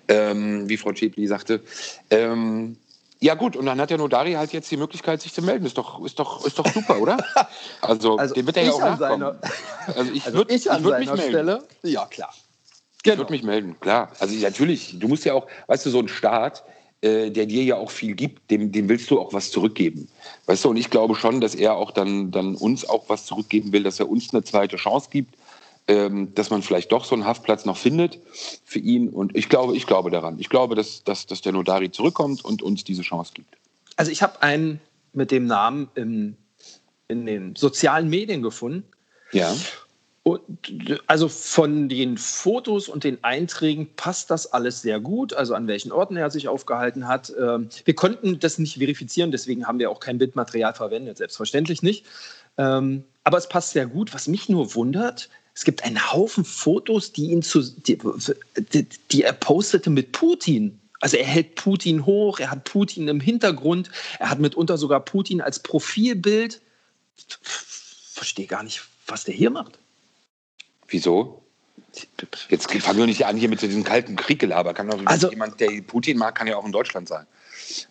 ähm, 0.07 0.67
wie 0.67 0.77
Frau 0.77 0.93
Schäpli 0.93 1.27
sagte. 1.27 1.61
Ähm, 2.09 2.77
ja 3.23 3.35
gut, 3.35 3.55
und 3.55 3.67
dann 3.67 3.79
hat 3.79 3.91
der 3.91 3.99
Nodari 3.99 4.33
halt 4.33 4.51
jetzt 4.51 4.71
die 4.71 4.77
Möglichkeit, 4.77 5.21
sich 5.21 5.31
zu 5.31 5.43
melden. 5.43 5.65
Ist 5.67 5.77
doch, 5.77 6.03
ist 6.03 6.17
doch, 6.17 6.43
ist 6.43 6.57
doch 6.57 6.65
super, 6.67 6.99
oder? 6.99 7.17
Also, 7.79 8.17
also 8.17 8.33
dem 8.33 8.47
wird 8.47 8.57
er 8.57 8.63
ja 8.63 8.71
auch 8.71 8.79
nachkommen. 8.79 9.37
Seiner, 9.37 9.95
also 9.95 10.11
ich 10.11 10.25
würde 10.33 10.53
also 10.53 10.71
ich 10.71 10.83
würd 10.83 10.99
mich 10.99 11.07
melden. 11.07 11.29
Stelle, 11.29 11.63
ja 11.83 12.05
klar. 12.07 12.33
Genau. 13.03 13.13
Ich 13.13 13.19
würde 13.19 13.31
mich 13.31 13.43
melden, 13.43 13.79
klar. 13.79 14.11
Also 14.19 14.35
natürlich, 14.35 14.97
du 14.99 15.07
musst 15.07 15.23
ja 15.25 15.33
auch, 15.33 15.45
weißt 15.67 15.85
du, 15.85 15.91
so 15.91 15.99
ein 15.99 16.07
Staat, 16.07 16.63
äh, 17.01 17.29
der 17.29 17.45
dir 17.45 17.63
ja 17.63 17.77
auch 17.77 17.91
viel 17.91 18.13
gibt, 18.13 18.49
dem, 18.51 18.71
dem 18.71 18.89
willst 18.89 19.09
du 19.09 19.19
auch 19.19 19.33
was 19.33 19.51
zurückgeben. 19.51 20.07
Weißt 20.45 20.65
du, 20.65 20.69
und 20.69 20.77
ich 20.77 20.89
glaube 20.89 21.15
schon, 21.15 21.41
dass 21.41 21.55
er 21.55 21.75
auch 21.75 21.91
dann, 21.91 22.31
dann 22.31 22.55
uns 22.55 22.87
auch 22.87 23.09
was 23.09 23.25
zurückgeben 23.25 23.71
will, 23.71 23.83
dass 23.83 23.99
er 23.99 24.09
uns 24.09 24.33
eine 24.33 24.43
zweite 24.43 24.77
Chance 24.77 25.09
gibt 25.11 25.35
ähm, 25.87 26.33
dass 26.35 26.49
man 26.49 26.61
vielleicht 26.61 26.91
doch 26.91 27.05
so 27.05 27.15
einen 27.15 27.25
Haftplatz 27.25 27.65
noch 27.65 27.77
findet 27.77 28.19
für 28.63 28.79
ihn. 28.79 29.09
Und 29.09 29.35
ich 29.35 29.49
glaube, 29.49 29.75
ich 29.75 29.87
glaube 29.87 30.11
daran. 30.11 30.39
Ich 30.39 30.49
glaube, 30.49 30.75
dass, 30.75 31.03
dass, 31.03 31.25
dass 31.25 31.41
der 31.41 31.51
Notari 31.51 31.91
zurückkommt 31.91 32.45
und 32.45 32.61
uns 32.61 32.83
diese 32.83 33.01
Chance 33.01 33.33
gibt. 33.33 33.57
Also 33.95 34.11
ich 34.11 34.21
habe 34.21 34.41
einen 34.41 34.79
mit 35.13 35.31
dem 35.31 35.45
Namen 35.45 35.89
in, 35.95 36.37
in 37.07 37.25
den 37.25 37.55
sozialen 37.55 38.09
Medien 38.09 38.41
gefunden. 38.41 38.85
Ja. 39.31 39.53
Also 41.07 41.29
von 41.29 41.89
den 41.89 42.15
Fotos 42.15 42.87
und 42.87 43.03
den 43.03 43.23
Einträgen 43.23 43.95
passt 43.95 44.29
das 44.29 44.53
alles 44.53 44.83
sehr 44.83 44.99
gut, 44.99 45.33
also 45.33 45.55
an 45.55 45.65
welchen 45.65 45.91
Orten 45.91 46.15
er 46.15 46.29
sich 46.29 46.47
aufgehalten 46.47 47.07
hat. 47.07 47.33
Ähm, 47.39 47.69
wir 47.85 47.95
konnten 47.95 48.39
das 48.39 48.59
nicht 48.59 48.77
verifizieren, 48.77 49.31
deswegen 49.31 49.65
haben 49.65 49.79
wir 49.79 49.89
auch 49.89 49.99
kein 49.99 50.19
Bildmaterial 50.19 50.75
verwendet, 50.75 51.17
selbstverständlich 51.17 51.81
nicht. 51.81 52.05
Ähm, 52.59 53.03
aber 53.23 53.39
es 53.39 53.49
passt 53.49 53.71
sehr 53.71 53.87
gut. 53.87 54.13
Was 54.13 54.27
mich 54.27 54.47
nur 54.47 54.75
wundert, 54.75 55.27
es 55.55 55.63
gibt 55.63 55.83
einen 55.83 56.11
Haufen 56.11 56.45
Fotos, 56.45 57.11
die 57.11 57.31
ihn 57.31 57.41
zu, 57.41 57.61
die, 57.61 57.97
die 59.11 59.23
er 59.23 59.33
postete 59.33 59.89
mit 59.89 60.11
Putin. 60.11 60.79
Also 60.99 61.17
er 61.17 61.25
hält 61.25 61.55
Putin 61.55 62.05
hoch, 62.05 62.39
er 62.39 62.51
hat 62.51 62.63
Putin 62.63 63.07
im 63.07 63.19
Hintergrund, 63.19 63.89
er 64.19 64.29
hat 64.29 64.39
mitunter 64.39 64.77
sogar 64.77 64.99
Putin 64.99 65.41
als 65.41 65.59
Profilbild. 65.59 66.61
Verstehe 67.41 68.45
gar 68.45 68.61
nicht, 68.61 68.83
was 69.07 69.23
der 69.23 69.33
hier 69.33 69.49
macht. 69.49 69.80
Wieso? 70.91 71.41
Jetzt 72.49 72.71
fangen 72.71 72.99
wir 72.99 73.05
nicht 73.05 73.25
an 73.25 73.35
hier 73.35 73.49
mit 73.49 73.61
diesem 73.61 73.83
kalten 73.83 74.15
Krieg-Gelaber. 74.15 74.73
Kann 74.73 74.89
doch 74.89 75.01
also, 75.05 75.29
jemand, 75.29 75.59
der 75.59 75.81
Putin 75.81 76.17
mag, 76.17 76.35
kann 76.35 76.47
ja 76.47 76.55
auch 76.55 76.65
in 76.65 76.71
Deutschland 76.71 77.07
sein. 77.07 77.25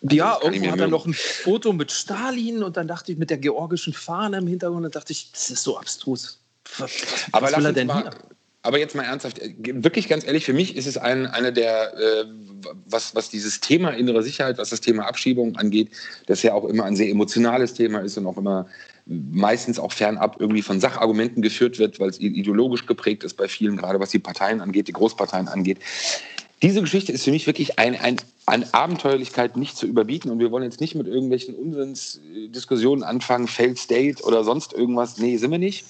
Also 0.03 0.15
ja, 0.15 0.39
irgendwo 0.41 0.71
hat 0.71 0.79
er 0.79 0.87
noch 0.87 1.05
ein 1.05 1.13
Foto 1.13 1.73
mit 1.73 1.91
Stalin 1.91 2.63
und 2.63 2.77
dann 2.77 2.87
dachte 2.87 3.11
ich 3.11 3.17
mit 3.17 3.29
der 3.29 3.37
georgischen 3.37 3.93
Fahne 3.93 4.37
im 4.37 4.47
Hintergrund, 4.47 4.85
dann 4.85 4.91
dachte 4.91 5.11
ich, 5.11 5.31
das 5.31 5.49
ist 5.49 5.63
so 5.63 5.77
abstrus. 5.77 6.39
Was, 6.77 6.91
aber 7.31 7.47
was 7.47 7.57
will 7.57 7.65
er 7.65 7.73
denn 7.73 7.87
mal, 7.87 8.03
hier? 8.03 8.11
Aber 8.63 8.77
jetzt 8.77 8.95
mal 8.95 9.03
ernsthaft, 9.03 9.39
äh, 9.39 9.53
wirklich 9.59 10.07
ganz 10.07 10.25
ehrlich, 10.25 10.45
für 10.45 10.53
mich 10.53 10.75
ist 10.75 10.85
es 10.85 10.97
ein, 10.97 11.25
eine 11.25 11.51
der, 11.51 11.97
äh, 11.97 12.25
was, 12.85 13.15
was 13.15 13.29
dieses 13.29 13.59
Thema 13.59 13.89
innere 13.89 14.21
Sicherheit, 14.21 14.59
was 14.59 14.69
das 14.69 14.81
Thema 14.81 15.07
Abschiebung 15.07 15.55
angeht, 15.55 15.89
das 16.27 16.43
ja 16.43 16.53
auch 16.53 16.65
immer 16.65 16.85
ein 16.85 16.95
sehr 16.95 17.09
emotionales 17.09 17.73
Thema 17.73 17.99
ist 17.99 18.17
und 18.17 18.27
auch 18.27 18.37
immer 18.37 18.67
meistens 19.31 19.79
auch 19.79 19.91
fernab 19.91 20.37
irgendwie 20.39 20.61
von 20.61 20.79
Sachargumenten 20.79 21.41
geführt 21.41 21.79
wird, 21.79 21.99
weil 21.99 22.09
es 22.09 22.19
ideologisch 22.19 22.85
geprägt 22.85 23.23
ist 23.23 23.35
bei 23.35 23.47
vielen, 23.47 23.77
gerade 23.77 23.99
was 23.99 24.09
die 24.09 24.19
Parteien 24.19 24.61
angeht, 24.61 24.87
die 24.87 24.93
Großparteien 24.93 25.47
angeht. 25.47 25.79
diese 26.61 26.81
Geschichte 26.81 27.11
ist 27.11 27.23
für 27.23 27.31
mich 27.31 27.47
wirklich 27.47 27.79
ein, 27.79 27.99
ein, 27.99 28.17
an 28.45 28.65
Abenteuerlichkeit 28.71 29.57
nicht 29.57 29.77
zu 29.77 29.87
überbieten. 29.87 30.29
Und 30.29 30.39
wir 30.39 30.51
wollen 30.51 30.63
jetzt 30.63 30.81
nicht 30.81 30.95
mit 30.95 31.07
irgendwelchen 31.07 31.55
Unsinnsdiskussionen 31.55 33.03
anfangen, 33.03 33.47
Failed 33.47 33.79
State 33.79 34.23
oder 34.23 34.43
sonst 34.43 34.73
irgendwas. 34.73 35.17
Nee, 35.17 35.37
sind 35.37 35.51
wir 35.51 35.57
nicht. 35.57 35.85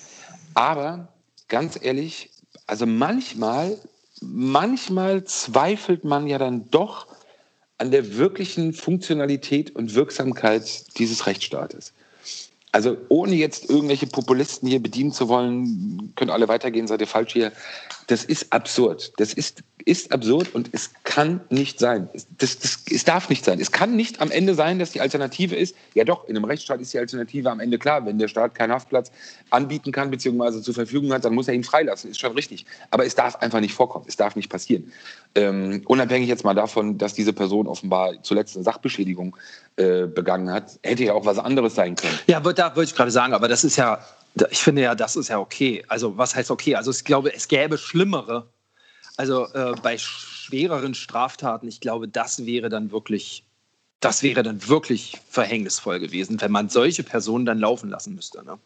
Aber 0.53 1.09
ganz 1.49 1.77
ehrlich, 1.81 2.29
also 2.67 2.85
manchmal, 2.85 3.77
manchmal 4.21 5.25
zweifelt 5.25 6.05
man 6.05 6.27
ja 6.27 6.37
dann 6.37 6.69
doch 6.71 7.07
an 7.77 7.91
der 7.91 8.15
wirklichen 8.15 8.73
Funktionalität 8.73 9.75
und 9.75 9.95
Wirksamkeit 9.95 10.97
dieses 10.99 11.25
Rechtsstaates. 11.25 11.93
Also 12.73 12.97
ohne 13.09 13.35
jetzt 13.35 13.69
irgendwelche 13.69 14.07
Populisten 14.07 14.67
hier 14.69 14.81
bedienen 14.81 15.11
zu 15.11 15.27
wollen, 15.27 16.13
können 16.15 16.31
alle 16.31 16.47
weitergehen, 16.47 16.87
seid 16.87 17.01
ihr 17.01 17.07
falsch 17.07 17.33
hier. 17.33 17.51
Das 18.11 18.25
ist 18.25 18.51
absurd. 18.51 19.13
Das 19.15 19.33
ist 19.33 19.63
ist 19.85 20.11
absurd 20.11 20.53
und 20.53 20.69
es 20.73 20.91
kann 21.03 21.41
nicht 21.49 21.79
sein. 21.79 22.09
Das, 22.37 22.59
das, 22.59 22.83
es 22.89 23.03
darf 23.03 23.29
nicht 23.29 23.45
sein. 23.45 23.59
Es 23.59 23.71
kann 23.71 23.95
nicht 23.95 24.21
am 24.21 24.31
Ende 24.31 24.53
sein, 24.53 24.79
dass 24.79 24.91
die 24.91 25.01
Alternative 25.01 25.55
ist, 25.55 25.75
ja 25.93 26.03
doch, 26.03 26.27
in 26.27 26.35
einem 26.35 26.45
Rechtsstaat 26.45 26.81
ist 26.81 26.93
die 26.93 26.99
Alternative 26.99 27.49
am 27.49 27.59
Ende 27.59 27.77
klar. 27.79 28.05
Wenn 28.05 28.19
der 28.19 28.27
Staat 28.27 28.55
keinen 28.55 28.71
Haftplatz 28.71 29.11
anbieten 29.49 29.91
kann 29.91 30.11
bzw. 30.11 30.61
zur 30.61 30.73
Verfügung 30.73 31.11
hat, 31.13 31.25
dann 31.25 31.33
muss 31.33 31.47
er 31.47 31.53
ihn 31.53 31.63
freilassen. 31.63 32.11
Ist 32.11 32.19
schon 32.19 32.33
richtig. 32.33 32.65
Aber 32.91 33.05
es 33.05 33.15
darf 33.15 33.37
einfach 33.37 33.59
nicht 33.59 33.73
vorkommen. 33.73 34.05
Es 34.07 34.17
darf 34.17 34.35
nicht 34.35 34.49
passieren. 34.49 34.91
Ähm, 35.35 35.81
unabhängig 35.85 36.27
jetzt 36.27 36.43
mal 36.43 36.53
davon, 36.53 36.97
dass 36.97 37.13
diese 37.13 37.33
Person 37.33 37.67
offenbar 37.67 38.21
zuletzt 38.23 38.55
eine 38.55 38.63
Sachbeschädigung 38.63 39.35
äh, 39.77 40.05
begangen 40.05 40.51
hat, 40.51 40.79
hätte 40.83 41.05
ja 41.05 41.13
auch 41.13 41.25
was 41.25 41.39
anderes 41.39 41.75
sein 41.75 41.95
können. 41.95 42.19
Ja, 42.27 42.39
da 42.39 42.75
wollte 42.75 42.89
ich 42.89 42.95
gerade 42.95 43.11
sagen, 43.11 43.33
aber 43.33 43.47
das 43.47 43.63
ist 43.63 43.77
ja, 43.77 43.99
ich 44.49 44.59
finde 44.59 44.83
ja, 44.83 44.95
das 44.95 45.15
ist 45.15 45.29
ja 45.29 45.39
okay. 45.39 45.83
Also 45.87 46.17
was 46.17 46.35
heißt 46.35 46.51
okay? 46.51 46.75
Also 46.75 46.91
ich 46.91 47.03
glaube, 47.03 47.33
es 47.33 47.47
gäbe 47.47 47.77
schlimmere 47.77 48.51
also 49.17 49.47
äh, 49.53 49.73
bei 49.83 49.97
schwereren 49.97 50.93
Straftaten, 50.93 51.67
ich 51.67 51.79
glaube, 51.79 52.07
das 52.07 52.45
wäre 52.45 52.69
dann 52.69 52.91
wirklich, 52.91 53.45
das 54.01 54.23
wäre 54.23 54.43
dann 54.43 54.67
wirklich 54.67 55.21
verhängnisvoll 55.29 55.99
gewesen, 55.99 56.41
wenn 56.41 56.51
man 56.51 56.69
solche 56.69 57.03
Personen 57.03 57.45
dann 57.45 57.59
laufen 57.59 57.89
lassen 57.89 58.15
müsste. 58.15 58.43
Ne? 58.43 58.57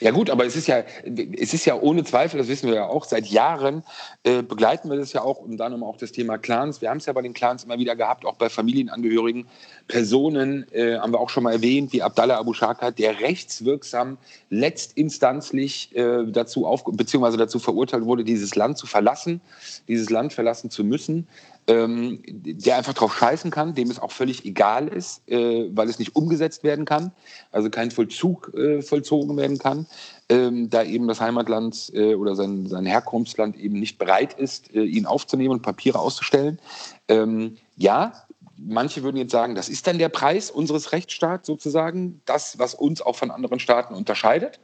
Ja 0.00 0.12
gut, 0.12 0.30
aber 0.30 0.46
es 0.46 0.56
ist 0.56 0.66
ja, 0.66 0.82
es 1.04 1.52
ist 1.52 1.66
ja 1.66 1.78
ohne 1.78 2.04
Zweifel, 2.04 2.38
das 2.38 2.48
wissen 2.48 2.68
wir 2.68 2.74
ja 2.74 2.86
auch, 2.86 3.04
seit 3.04 3.26
Jahren 3.26 3.84
äh, 4.24 4.42
begleiten 4.42 4.88
wir 4.88 4.96
das 4.96 5.12
ja 5.12 5.22
auch 5.22 5.38
und 5.40 5.58
dann 5.58 5.82
auch 5.82 5.98
das 5.98 6.10
Thema 6.10 6.38
Clans. 6.38 6.80
Wir 6.80 6.88
haben 6.88 6.96
es 6.96 7.06
ja 7.06 7.12
bei 7.12 7.20
den 7.20 7.34
Clans 7.34 7.64
immer 7.64 7.78
wieder 7.78 7.94
gehabt, 7.96 8.24
auch 8.24 8.36
bei 8.36 8.48
Familienangehörigen. 8.48 9.46
Personen 9.88 10.66
äh, 10.72 10.96
haben 10.96 11.12
wir 11.12 11.20
auch 11.20 11.28
schon 11.28 11.42
mal 11.42 11.52
erwähnt, 11.52 11.92
wie 11.92 12.02
Abdallah 12.02 12.38
Abu 12.38 12.54
Shaka, 12.54 12.90
der 12.90 13.20
rechtswirksam 13.20 14.16
letztinstanzlich 14.48 15.94
äh, 15.94 16.24
dazu 16.26 16.66
auf, 16.66 16.84
beziehungsweise 16.84 17.36
dazu 17.36 17.58
verurteilt 17.58 18.06
wurde, 18.06 18.24
dieses 18.24 18.54
Land 18.54 18.78
zu 18.78 18.86
verlassen, 18.86 19.42
dieses 19.86 20.08
Land 20.08 20.32
verlassen 20.32 20.70
zu 20.70 20.82
müssen 20.82 21.28
ähm, 21.70 22.20
der 22.26 22.76
einfach 22.76 22.94
drauf 22.94 23.16
scheißen 23.16 23.50
kann, 23.50 23.74
dem 23.74 23.90
es 23.90 24.00
auch 24.00 24.10
völlig 24.10 24.44
egal 24.44 24.88
ist, 24.88 25.28
äh, 25.28 25.68
weil 25.72 25.88
es 25.88 26.00
nicht 26.00 26.16
umgesetzt 26.16 26.64
werden 26.64 26.84
kann, 26.84 27.12
also 27.52 27.70
kein 27.70 27.92
Vollzug 27.92 28.52
äh, 28.54 28.82
vollzogen 28.82 29.36
werden 29.36 29.58
kann, 29.58 29.86
ähm, 30.28 30.68
da 30.68 30.82
eben 30.82 31.06
das 31.06 31.20
Heimatland 31.20 31.92
äh, 31.94 32.14
oder 32.14 32.34
sein, 32.34 32.66
sein 32.66 32.86
Herkunftsland 32.86 33.56
eben 33.56 33.78
nicht 33.78 33.98
bereit 33.98 34.34
ist, 34.34 34.74
äh, 34.74 34.82
ihn 34.82 35.06
aufzunehmen 35.06 35.52
und 35.52 35.62
Papiere 35.62 36.00
auszustellen. 36.00 36.58
Ähm, 37.08 37.56
ja, 37.76 38.12
manche 38.62 39.02
würden 39.02 39.16
jetzt 39.16 39.32
sagen, 39.32 39.54
das 39.54 39.68
ist 39.68 39.86
dann 39.86 39.98
der 39.98 40.08
Preis 40.08 40.50
unseres 40.50 40.92
Rechtsstaats 40.92 41.46
sozusagen, 41.46 42.20
das, 42.24 42.58
was 42.58 42.74
uns 42.74 43.00
auch 43.00 43.16
von 43.16 43.30
anderen 43.30 43.58
Staaten 43.58 43.94
unterscheidet. 43.94 44.60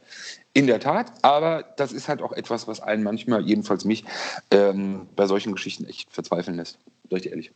In 0.53 0.67
der 0.67 0.79
Tat, 0.79 1.11
aber 1.21 1.63
das 1.77 1.91
ist 1.91 2.07
halt 2.07 2.21
auch 2.21 2.31
etwas, 2.31 2.67
was 2.67 2.79
einen 2.79 3.03
manchmal, 3.03 3.45
jedenfalls 3.45 3.85
mich, 3.85 4.03
ähm, 4.51 5.07
bei 5.15 5.27
solchen 5.27 5.53
Geschichten 5.53 5.85
echt 5.85 6.11
verzweifeln 6.11 6.57
lässt. 6.57 6.79
Sag 7.09 7.17
ich 7.17 7.23
dir 7.23 7.29
ehrlich. 7.29 7.51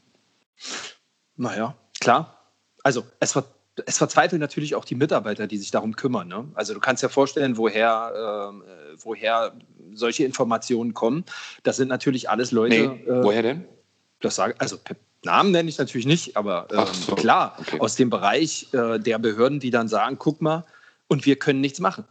Naja, 1.36 1.75
klar. 1.99 2.38
Also 2.84 3.04
es, 3.19 3.32
ver 3.34 3.45
es 3.86 3.97
verzweifeln 3.97 4.39
natürlich 4.39 4.75
auch 4.75 4.86
die 4.86 4.95
Mitarbeiter, 4.95 5.47
die 5.47 5.58
sich 5.58 5.71
darum 5.71 5.95
kümmern. 5.95 6.27
Ne? 6.27 6.47
Also 6.54 6.73
du 6.73 6.80
kannst 6.80 7.01
ja 7.01 7.10
vorstellen, 7.10 7.58
woher, 7.58 8.51
äh, 8.54 8.95
woher 8.99 9.54
solche 9.93 10.25
Informationen 10.25 10.93
kommen. 10.93 11.25
Das 11.63 11.77
sind 11.77 11.88
natürlich 11.88 12.30
alles 12.30 12.51
Leute. 12.51 12.75
Nee, 12.75 13.10
äh, 13.10 13.23
woher 13.23 13.41
denn? 13.41 13.65
Das 14.19 14.36
sage 14.36 14.56
also 14.60 14.77
Namen 15.23 15.51
nenne 15.51 15.69
ich 15.69 15.77
natürlich 15.77 16.07
nicht, 16.07 16.36
aber 16.36 16.67
ähm, 16.71 16.86
so, 16.93 17.15
klar, 17.15 17.55
okay. 17.60 17.79
aus 17.79 17.95
dem 17.95 18.10
Bereich 18.10 18.67
äh, 18.73 18.99
der 18.99 19.19
Behörden, 19.19 19.60
die 19.60 19.69
dann 19.69 19.88
sagen, 19.88 20.17
guck 20.17 20.41
mal, 20.41 20.65
und 21.07 21.25
wir 21.25 21.36
können 21.36 21.62
nichts 21.62 21.79
machen. 21.79 22.05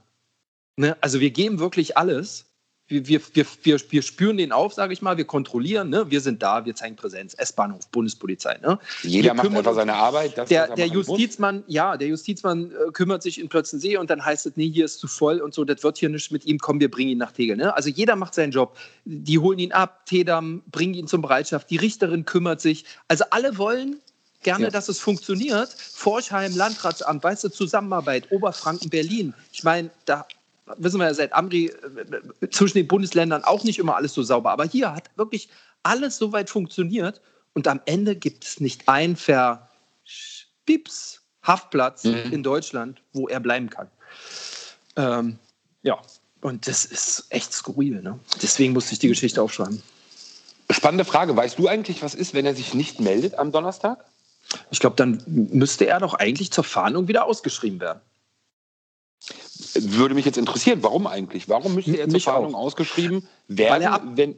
Ne? 0.77 0.97
Also 1.01 1.21
wir 1.21 1.31
geben 1.31 1.59
wirklich 1.59 1.97
alles. 1.97 2.50
Wir, 2.91 3.07
wir, 3.07 3.21
wir, 3.35 3.47
wir, 3.63 3.81
wir 3.89 4.03
spüren 4.03 4.37
den 4.37 4.51
auf, 4.51 4.75
sage 4.75 4.93
ich 4.93 5.01
mal, 5.01 5.17
wir 5.17 5.25
kontrollieren, 5.25 5.91
ne? 5.91 6.11
wir 6.11 6.21
sind 6.21 6.43
da, 6.43 6.65
wir 6.65 6.75
zeigen 6.75 6.97
Präsenz, 6.97 7.35
S-Bahnhof, 7.35 7.89
Bundespolizei. 7.89 8.59
Ne? 8.63 8.81
Jeder 9.03 9.33
macht 9.33 9.47
einfach 9.47 9.75
seine 9.75 9.95
Arbeit. 9.95 10.37
Das, 10.37 10.49
der, 10.49 10.75
der 10.75 10.89
Justizmann, 10.89 11.63
ja, 11.69 11.97
der 11.97 12.09
Justizmann 12.09 12.73
äh, 12.73 12.91
kümmert 12.93 13.23
sich 13.23 13.41
in 13.41 13.49
Plötzensee 13.49 13.97
und 13.97 14.11
dann 14.11 14.25
heißt 14.25 14.47
es, 14.47 14.57
nee, 14.57 14.69
hier 14.69 14.87
ist 14.87 14.99
zu 14.99 15.07
voll 15.07 15.41
und 15.41 15.55
so, 15.55 15.65
das 15.65 15.85
wird 15.85 15.99
hier 15.99 16.09
nicht 16.09 16.33
mit 16.33 16.45
ihm, 16.47 16.59
komm, 16.59 16.81
wir 16.81 16.91
bringen 16.91 17.11
ihn 17.11 17.19
nach 17.19 17.33
Tegel. 17.33 17.57
Ne? 17.57 17.73
Also 17.75 17.89
jeder 17.89 18.17
macht 18.17 18.35
seinen 18.35 18.51
Job. 18.51 18.77
Die 19.05 19.39
holen 19.39 19.61
ihn 19.61 19.73
ab, 19.73 20.05
Tedam, 20.07 20.63
bringen 20.67 20.95
ihn 20.95 21.07
zum 21.07 21.23
Bereitschaft, 21.23 21.71
die 21.71 21.77
Richterin 21.77 22.25
kümmert 22.25 22.61
sich. 22.61 22.85
Also 23.07 23.25
alle 23.31 23.57
wollen 23.57 24.01
gerne, 24.43 24.65
ja. 24.65 24.71
dass 24.71 24.89
es 24.89 24.99
funktioniert. 24.99 25.69
Forchheim, 25.71 26.57
Landratsamt, 26.57 27.23
weißt 27.23 27.45
du, 27.45 27.49
Zusammenarbeit, 27.51 28.31
Oberfranken, 28.31 28.91
Berlin. 28.91 29.35
Ich 29.53 29.65
meine, 29.65 29.91
da 30.05 30.27
wissen 30.79 30.99
wir 30.99 31.07
ja 31.07 31.15
seit 31.15 31.33
Amri, 31.33 31.67
äh, 31.67 32.51
zwischen 32.51 32.79
den 32.79 32.89
Bundesländern 32.89 33.45
auch 33.45 33.65
nicht 33.65 33.79
immer 33.79 33.97
alles 33.97 34.15
so 34.15 34.23
sauber. 34.23 34.51
Aber 34.51 34.65
hier 34.65 34.95
hat 34.95 35.11
wirklich 35.17 35.49
alles 35.83 36.19
so 36.19 36.33
weit 36.33 36.51
funktioniert 36.51 37.21
und 37.55 37.67
am 37.69 37.81
Ende 37.87 38.17
gibt 38.17 38.45
es 38.45 38.61
nicht 38.61 38.89
ein 38.89 39.17
Verpips 39.17 41.21
Haftplatz 41.43 42.05
mhm. 42.05 42.33
in 42.33 42.43
Deutschland, 42.43 43.01
wo 43.13 43.29
er 43.29 43.41
bleiben 43.41 43.71
kann. 43.71 43.89
Ähm, 44.97 45.39
ja, 45.83 45.99
und 46.43 46.67
das 46.67 46.85
ist 46.85 47.27
echt 47.31 47.53
skurril. 47.53 48.03
Ne? 48.03 48.19
Deswegen 48.43 48.73
musste 48.73 48.93
ich 48.93 48.99
die 48.99 49.09
Geschichte 49.09 49.43
aufschreiben. 49.43 49.83
Spannende 50.71 51.05
Frage. 51.05 51.37
Weißt 51.37 51.59
du 51.59 51.69
eigentlich, 51.69 52.03
was 52.03 52.15
ist, 52.15 52.35
wenn 52.35 52.47
er 52.47 52.55
sich 52.55 52.75
nicht 52.75 53.01
meldet 53.01 53.35
am 53.35 53.53
Donnerstag? 53.53 54.05
Ich 54.71 54.81
glaube, 54.81 54.97
dann 54.97 55.23
müsste 55.27 55.87
er 55.87 56.01
doch 56.01 56.15
eigentlich 56.15 56.51
zur 56.51 56.65
Fahndung 56.65 57.09
wieder 57.09 57.25
ausgeschrieben 57.25 57.81
werden. 57.81 58.01
Würde 59.75 60.15
mich 60.15 60.25
jetzt 60.25 60.39
interessieren, 60.39 60.83
warum 60.83 61.07
eigentlich? 61.07 61.49
Warum 61.49 61.75
müsste 61.75 61.97
er 61.97 62.09
zur 62.09 62.21
Fahndung 62.21 62.55
ausgeschrieben 62.55 63.27
werden, 63.49 63.73
weil 63.73 63.83
er, 63.83 63.93
ab, 63.93 64.03
wenn, 64.15 64.37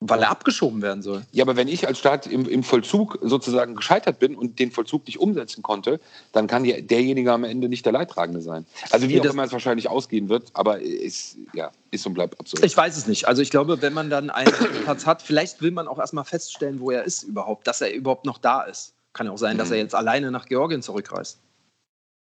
weil 0.00 0.22
er 0.22 0.30
abgeschoben 0.30 0.82
werden 0.82 1.02
soll? 1.02 1.22
Ja, 1.32 1.44
aber 1.44 1.56
wenn 1.56 1.68
ich 1.68 1.86
als 1.86 1.98
Staat 1.98 2.26
im, 2.26 2.46
im, 2.46 2.62
Vollzug 2.62 3.18
sozusagen 3.22 3.74
gescheitert 3.74 4.18
bin 4.18 4.34
und 4.34 4.58
den 4.58 4.70
Vollzug 4.70 5.06
nicht 5.06 5.18
umsetzen 5.18 5.62
konnte, 5.62 6.00
dann 6.32 6.46
kann 6.46 6.64
die, 6.64 6.86
derjenige 6.86 7.32
am 7.32 7.44
Ende 7.44 7.68
nicht 7.68 7.86
der 7.86 7.92
Leidtragende 7.92 8.40
sein. 8.40 8.66
Also 8.90 9.08
wie 9.08 9.14
ja, 9.14 9.22
auch 9.22 9.32
immer 9.32 9.44
es 9.44 9.52
wahrscheinlich 9.52 9.88
ausgehen 9.88 10.28
wird, 10.28 10.50
aber 10.52 10.80
ist, 10.80 11.38
ja, 11.54 11.70
ist 11.90 12.06
und 12.06 12.14
bleibt 12.14 12.38
absurd. 12.38 12.64
Ich 12.64 12.76
weiß 12.76 12.96
es 12.96 13.06
nicht. 13.06 13.26
Also 13.26 13.40
ich 13.40 13.50
glaube, 13.50 13.80
wenn 13.80 13.94
man 13.94 14.10
dann 14.10 14.30
einen 14.30 14.52
Platz 14.84 15.06
hat, 15.06 15.22
vielleicht 15.22 15.62
will 15.62 15.70
man 15.70 15.88
auch 15.88 15.98
erstmal 15.98 16.24
feststellen, 16.24 16.80
wo 16.80 16.90
er 16.90 17.04
ist 17.04 17.22
überhaupt, 17.22 17.66
dass 17.66 17.80
er 17.80 17.92
überhaupt 17.92 18.26
noch 18.26 18.38
da 18.38 18.62
ist. 18.62 18.94
Kann 19.14 19.26
ja 19.26 19.32
auch 19.32 19.38
sein, 19.38 19.56
dass 19.58 19.70
er 19.70 19.76
mhm. 19.76 19.82
jetzt 19.84 19.94
alleine 19.94 20.30
nach 20.30 20.46
Georgien 20.46 20.82
zurückreist. 20.82 21.38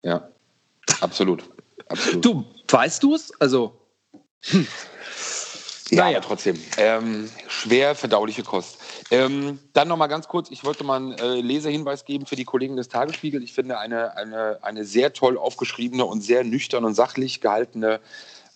Ja, 0.03 0.29
absolut. 1.01 1.49
Absolut. 1.87 2.25
Du, 2.25 2.45
weißt 2.67 3.03
du 3.03 3.15
es? 3.15 3.31
Also. 3.39 3.79
Hm. 4.41 4.67
Ja, 5.91 6.05
naja. 6.05 6.17
aber 6.17 6.27
trotzdem. 6.27 6.59
Ähm, 6.77 7.29
schwer 7.47 7.93
verdauliche 7.93 8.43
Kost. 8.43 8.79
Ähm, 9.11 9.59
dann 9.73 9.87
noch 9.87 9.97
mal 9.97 10.07
ganz 10.07 10.27
kurz, 10.27 10.49
ich 10.49 10.63
wollte 10.63 10.83
mal 10.83 10.95
einen 10.95 11.11
äh, 11.13 11.41
Leserhinweis 11.41 12.05
geben 12.05 12.25
für 12.25 12.35
die 12.35 12.43
Kollegen 12.43 12.75
des 12.75 12.89
Tagesspiegel. 12.89 13.43
Ich 13.43 13.53
finde 13.53 13.77
eine, 13.77 14.17
eine, 14.17 14.63
eine 14.63 14.83
sehr 14.83 15.13
toll 15.13 15.37
aufgeschriebene 15.37 16.03
und 16.03 16.21
sehr 16.21 16.43
nüchtern 16.43 16.85
und 16.85 16.95
sachlich 16.95 17.39
gehaltene 17.39 17.99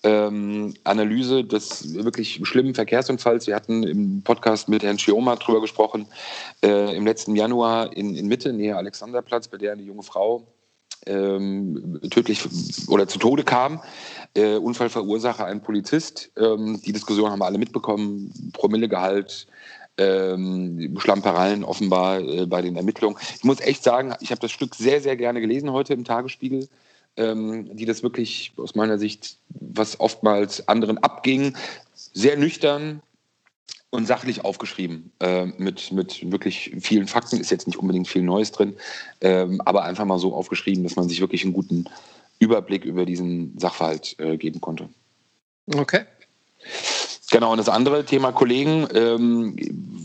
ähm, 0.01 0.73
Analyse 0.85 1.43
des 1.43 1.93
wirklich 1.93 2.39
schlimmen 2.43 2.73
Verkehrsunfalls. 2.73 3.45
Wir 3.45 3.55
hatten 3.55 3.83
im 3.83 4.23
Podcast 4.23 4.67
mit 4.69 4.81
Herrn 4.81 4.97
Schioma 4.97 5.35
drüber 5.35 5.61
gesprochen, 5.61 6.07
äh, 6.63 6.95
im 6.95 7.05
letzten 7.05 7.35
Januar 7.35 7.95
in, 7.95 8.15
in 8.15 8.27
Mitte, 8.27 8.53
nähe 8.53 8.75
Alexanderplatz, 8.75 9.49
bei 9.49 9.57
der 9.57 9.73
eine 9.73 9.83
junge 9.83 10.03
Frau 10.03 10.47
ähm, 11.05 11.99
tödlich 12.09 12.41
oder 12.87 13.07
zu 13.07 13.19
Tode 13.19 13.43
kam. 13.43 13.81
Äh, 14.33 14.55
Unfallverursacher 14.55 15.45
ein 15.45 15.61
Polizist. 15.61 16.31
Ähm, 16.37 16.81
die 16.85 16.91
Diskussion 16.91 17.31
haben 17.31 17.39
wir 17.39 17.45
alle 17.45 17.57
mitbekommen. 17.57 18.51
Promillegehalt, 18.53 19.47
ähm, 19.97 20.95
Schlampereien 20.99 21.63
offenbar 21.63 22.21
äh, 22.21 22.45
bei 22.45 22.61
den 22.61 22.75
Ermittlungen. 22.75 23.17
Ich 23.35 23.43
muss 23.43 23.59
echt 23.59 23.83
sagen, 23.83 24.13
ich 24.21 24.31
habe 24.31 24.41
das 24.41 24.51
Stück 24.51 24.75
sehr, 24.75 25.01
sehr 25.01 25.15
gerne 25.15 25.41
gelesen 25.41 25.71
heute 25.71 25.93
im 25.93 26.05
Tagesspiegel, 26.05 26.67
ähm, 27.17 27.75
die 27.75 27.85
das 27.85 28.03
wirklich 28.03 28.53
aus 28.57 28.75
meiner 28.75 28.97
Sicht, 28.97 29.37
was 29.49 29.99
oftmals 29.99 30.67
anderen 30.67 30.97
abging, 30.99 31.55
sehr 31.93 32.37
nüchtern, 32.37 33.01
und 33.91 34.05
sachlich 34.05 34.45
aufgeschrieben 34.45 35.11
äh, 35.19 35.45
mit, 35.57 35.91
mit 35.91 36.31
wirklich 36.31 36.75
vielen 36.79 37.07
Fakten. 37.07 37.39
Ist 37.39 37.49
jetzt 37.49 37.67
nicht 37.67 37.77
unbedingt 37.77 38.07
viel 38.07 38.21
Neues 38.21 38.51
drin, 38.51 38.75
ähm, 39.21 39.61
aber 39.65 39.83
einfach 39.83 40.05
mal 40.05 40.19
so 40.19 40.35
aufgeschrieben, 40.35 40.83
dass 40.83 40.95
man 40.95 41.09
sich 41.09 41.21
wirklich 41.21 41.43
einen 41.43 41.53
guten 41.53 41.85
Überblick 42.39 42.85
über 42.85 43.05
diesen 43.05 43.57
Sachverhalt 43.57 44.15
äh, 44.19 44.37
geben 44.37 44.61
konnte. 44.61 44.89
Okay. 45.75 46.01
Genau, 47.31 47.51
und 47.51 47.57
das 47.57 47.69
andere 47.69 48.05
Thema 48.05 48.31
Kollegen 48.31 48.87
ähm, 48.93 49.55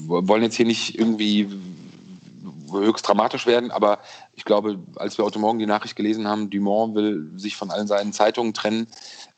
wollen 0.07 0.43
jetzt 0.43 0.57
hier 0.57 0.67
nicht 0.67 0.99
irgendwie 0.99 1.49
höchst 2.71 3.07
dramatisch 3.07 3.47
werden, 3.47 3.71
aber 3.71 4.01
ich 4.35 4.45
glaube, 4.45 4.79
als 4.97 5.17
wir 5.17 5.25
heute 5.25 5.39
Morgen 5.39 5.59
die 5.59 5.67
Nachricht 5.67 5.97
gelesen 5.97 6.27
haben, 6.27 6.51
Dumont 6.51 6.95
will 6.95 7.31
sich 7.37 7.57
von 7.57 7.71
allen 7.71 7.87
seinen 7.87 8.13
Zeitungen 8.13 8.53
trennen, 8.53 8.89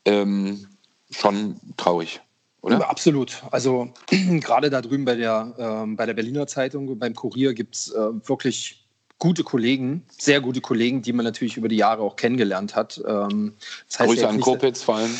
ähm, 0.05 0.67
schon 1.11 1.57
traurig. 1.77 2.19
Oder? 2.61 2.89
Absolut. 2.89 3.43
Also 3.51 3.89
gerade 4.09 4.69
da 4.69 4.81
drüben 4.81 5.05
bei 5.05 5.15
der, 5.15 5.53
ähm, 5.57 5.95
bei 5.95 6.05
der 6.05 6.13
Berliner 6.13 6.47
Zeitung, 6.47 6.97
beim 6.99 7.13
Kurier 7.13 7.53
gibt 7.53 7.75
es 7.75 7.91
äh, 7.91 8.27
wirklich 8.27 8.87
gute 9.19 9.43
Kollegen, 9.43 10.03
sehr 10.09 10.41
gute 10.41 10.61
Kollegen, 10.61 11.01
die 11.01 11.13
man 11.13 11.23
natürlich 11.23 11.57
über 11.57 11.67
die 11.67 11.77
Jahre 11.77 12.01
auch 12.01 12.15
kennengelernt 12.15 12.75
hat. 12.75 13.01
Ähm, 13.07 13.53
das 13.87 13.99
heißt 13.99 14.09
Grüße 14.09 14.21
ja 14.23 14.29
an 14.29 14.39
Kopitz 14.39 14.83
vor 14.83 14.97
allem. 14.97 15.15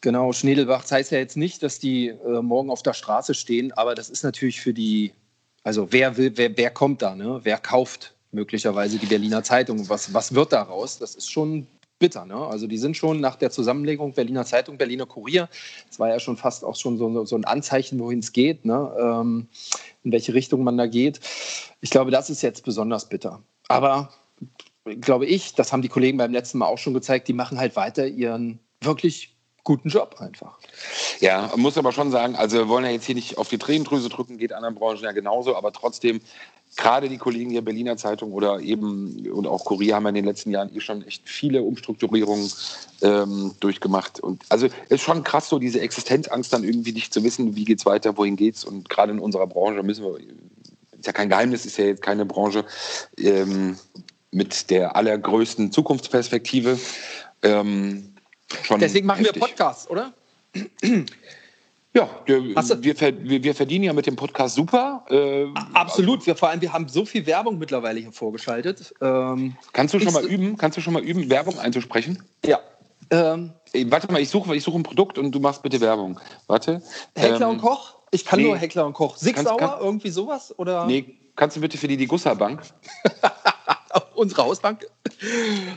Genau, 0.00 0.32
Schnedelbach. 0.32 0.82
Das 0.82 0.92
heißt 0.92 1.12
ja 1.12 1.18
jetzt 1.18 1.36
nicht, 1.36 1.62
dass 1.62 1.78
die 1.78 2.08
äh, 2.08 2.42
morgen 2.42 2.70
auf 2.70 2.82
der 2.82 2.94
Straße 2.94 3.34
stehen, 3.34 3.72
aber 3.72 3.94
das 3.94 4.10
ist 4.10 4.22
natürlich 4.22 4.60
für 4.60 4.72
die, 4.72 5.12
also 5.64 5.88
wer 5.90 6.16
will, 6.16 6.32
wer, 6.36 6.56
wer 6.56 6.70
kommt 6.70 7.02
da, 7.02 7.14
ne? 7.14 7.40
Wer 7.42 7.58
kauft 7.58 8.14
möglicherweise 8.30 8.98
die 8.98 9.06
Berliner 9.06 9.42
Zeitung? 9.42 9.88
Was, 9.88 10.14
was 10.14 10.34
wird 10.34 10.52
daraus? 10.52 10.98
Das 10.98 11.14
ist 11.14 11.30
schon 11.30 11.66
bitter. 11.98 12.24
Ne? 12.24 12.36
Also 12.36 12.66
die 12.66 12.78
sind 12.78 12.96
schon 12.96 13.20
nach 13.20 13.36
der 13.36 13.50
Zusammenlegung 13.50 14.12
Berliner 14.12 14.44
Zeitung, 14.44 14.78
Berliner 14.78 15.06
Kurier, 15.06 15.48
das 15.88 15.98
war 15.98 16.08
ja 16.08 16.20
schon 16.20 16.36
fast 16.36 16.64
auch 16.64 16.76
schon 16.76 16.96
so, 16.96 17.24
so 17.24 17.36
ein 17.36 17.44
Anzeichen, 17.44 17.98
wohin 17.98 18.20
es 18.20 18.32
geht, 18.32 18.64
ne? 18.64 18.94
Ähm, 18.98 19.48
in 20.04 20.12
welche 20.12 20.34
Richtung 20.34 20.64
man 20.64 20.76
da 20.76 20.86
geht. 20.86 21.20
Ich 21.80 21.90
glaube, 21.90 22.10
das 22.10 22.30
ist 22.30 22.42
jetzt 22.42 22.64
besonders 22.64 23.08
bitter. 23.08 23.42
Aber 23.68 24.10
glaube 25.00 25.26
ich, 25.26 25.54
das 25.54 25.72
haben 25.72 25.82
die 25.82 25.88
Kollegen 25.88 26.18
beim 26.18 26.32
letzten 26.32 26.58
Mal 26.58 26.66
auch 26.66 26.78
schon 26.78 26.94
gezeigt, 26.94 27.28
die 27.28 27.32
machen 27.32 27.58
halt 27.58 27.76
weiter 27.76 28.06
ihren 28.06 28.58
wirklich 28.80 29.37
guten 29.68 29.90
Job 29.90 30.16
einfach. 30.18 30.56
Ja, 31.20 31.52
muss 31.56 31.76
aber 31.76 31.92
schon 31.92 32.10
sagen, 32.10 32.36
also 32.36 32.56
wir 32.56 32.68
wollen 32.68 32.86
ja 32.86 32.90
jetzt 32.90 33.04
hier 33.04 33.14
nicht 33.14 33.36
auf 33.36 33.48
die 33.48 33.58
Tränendrüse 33.58 34.08
drücken, 34.08 34.38
geht 34.38 34.54
anderen 34.54 34.74
Branchen 34.74 35.02
ja 35.02 35.12
genauso, 35.12 35.54
aber 35.54 35.74
trotzdem, 35.74 36.22
gerade 36.78 37.10
die 37.10 37.18
Kollegen 37.18 37.50
hier 37.50 37.60
Berliner 37.60 37.98
Zeitung 37.98 38.32
oder 38.32 38.60
eben 38.60 39.28
und 39.30 39.46
auch 39.46 39.66
Kurier 39.66 39.96
haben 39.96 40.04
ja 40.04 40.08
in 40.08 40.14
den 40.14 40.24
letzten 40.24 40.52
Jahren 40.52 40.74
eh 40.74 40.80
schon 40.80 41.06
echt 41.06 41.28
viele 41.28 41.60
Umstrukturierungen 41.60 42.50
ähm, 43.02 43.52
durchgemacht. 43.60 44.20
Und 44.20 44.42
also 44.48 44.68
ist 44.88 45.02
schon 45.02 45.22
krass, 45.22 45.50
so 45.50 45.58
diese 45.58 45.82
Existenzangst 45.82 46.50
dann 46.50 46.64
irgendwie 46.64 46.92
nicht 46.92 47.12
zu 47.12 47.22
wissen, 47.22 47.54
wie 47.54 47.66
geht's 47.66 47.84
weiter, 47.84 48.16
wohin 48.16 48.36
geht's. 48.36 48.64
Und 48.64 48.88
gerade 48.88 49.12
in 49.12 49.18
unserer 49.18 49.46
Branche 49.46 49.82
müssen 49.82 50.02
wir, 50.02 50.16
ist 50.16 51.06
ja 51.06 51.12
kein 51.12 51.28
Geheimnis, 51.28 51.66
ist 51.66 51.76
ja 51.76 51.84
jetzt 51.84 52.00
keine 52.00 52.24
Branche 52.24 52.64
ähm, 53.18 53.76
mit 54.30 54.70
der 54.70 54.96
allergrößten 54.96 55.72
Zukunftsperspektive. 55.72 56.78
Ähm, 57.42 58.14
Deswegen 58.80 59.06
machen 59.06 59.24
heftig. 59.24 59.42
wir 59.42 59.48
Podcasts, 59.48 59.88
oder? 59.90 60.12
Ja, 61.94 62.08
wir, 62.26 62.44
wir, 62.44 63.44
wir, 63.44 63.54
verdienen 63.54 63.84
ja 63.84 63.92
mit 63.92 64.06
dem 64.06 64.14
Podcast 64.14 64.54
super. 64.54 65.04
Äh, 65.10 65.46
Absolut. 65.74 66.26
Wir, 66.26 66.36
vor 66.36 66.48
allem, 66.48 66.60
wir 66.60 66.72
haben 66.72 66.88
so 66.88 67.04
viel 67.04 67.26
Werbung 67.26 67.58
mittlerweile 67.58 67.98
hier 67.98 68.12
vorgeschaltet. 68.12 68.94
Ähm, 69.00 69.56
kannst 69.72 69.94
du 69.94 70.00
schon 70.00 70.12
mal 70.12 70.24
üben? 70.24 70.56
Kannst 70.56 70.76
du 70.76 70.80
schon 70.80 70.92
mal 70.92 71.02
üben, 71.02 71.28
Werbung 71.30 71.58
einzusprechen? 71.58 72.22
Ja. 72.44 72.60
Ähm, 73.10 73.52
Ey, 73.72 73.90
warte 73.90 74.10
mal, 74.12 74.20
ich 74.20 74.28
suche, 74.28 74.54
ich 74.54 74.62
suche 74.62 74.78
ein 74.78 74.82
Produkt 74.82 75.18
und 75.18 75.32
du 75.32 75.40
machst 75.40 75.62
bitte 75.62 75.80
Werbung. 75.80 76.20
Warte. 76.46 76.82
Heckler 77.16 77.46
ähm, 77.46 77.54
und 77.54 77.58
Koch? 77.62 77.96
Ich 78.10 78.24
kann 78.24 78.38
nee. 78.38 78.46
nur 78.46 78.56
Heckler 78.56 78.86
und 78.86 78.92
Koch. 78.92 79.16
Sigsauer, 79.16 79.78
irgendwie 79.80 80.10
sowas? 80.10 80.56
Oder? 80.58 80.86
Nee, 80.86 81.16
kannst 81.36 81.56
du 81.56 81.60
bitte 81.60 81.78
für 81.78 81.88
die 81.88 81.96
die 81.96 82.06
Gusser-Bank? 82.06 82.62
Unsere 84.14 84.44
Hausbank? 84.44 84.86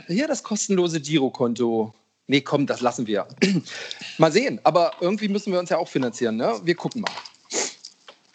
Hier 0.06 0.28
das 0.28 0.42
kostenlose 0.42 1.00
Girokonto. 1.00 1.94
Nee, 2.32 2.40
komm, 2.40 2.66
das 2.66 2.80
lassen 2.80 3.06
wir. 3.06 3.28
mal 4.16 4.32
sehen. 4.32 4.58
Aber 4.64 4.92
irgendwie 5.02 5.28
müssen 5.28 5.52
wir 5.52 5.60
uns 5.60 5.68
ja 5.68 5.76
auch 5.76 5.88
finanzieren. 5.88 6.36
Ne? 6.36 6.58
Wir 6.64 6.74
gucken 6.74 7.02
mal. 7.02 7.10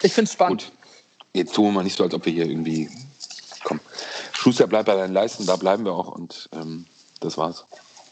Ich 0.02 0.12
finde 0.12 0.28
es 0.28 0.34
spannend. 0.34 0.66
Gut. 0.66 0.72
Jetzt 1.32 1.52
tun 1.52 1.64
wir 1.64 1.72
mal 1.72 1.82
nicht 1.82 1.96
so, 1.96 2.04
als 2.04 2.14
ob 2.14 2.24
wir 2.24 2.32
hier 2.32 2.46
irgendwie. 2.46 2.88
Komm. 3.64 3.80
Schuster 4.34 4.68
bleibt 4.68 4.86
bei 4.86 4.94
deinen 4.94 5.12
Leisten, 5.12 5.46
da 5.46 5.56
bleiben 5.56 5.84
wir 5.84 5.94
auch 5.94 6.12
und 6.12 6.48
ähm, 6.52 6.86
das 7.18 7.36
war's. 7.36 7.64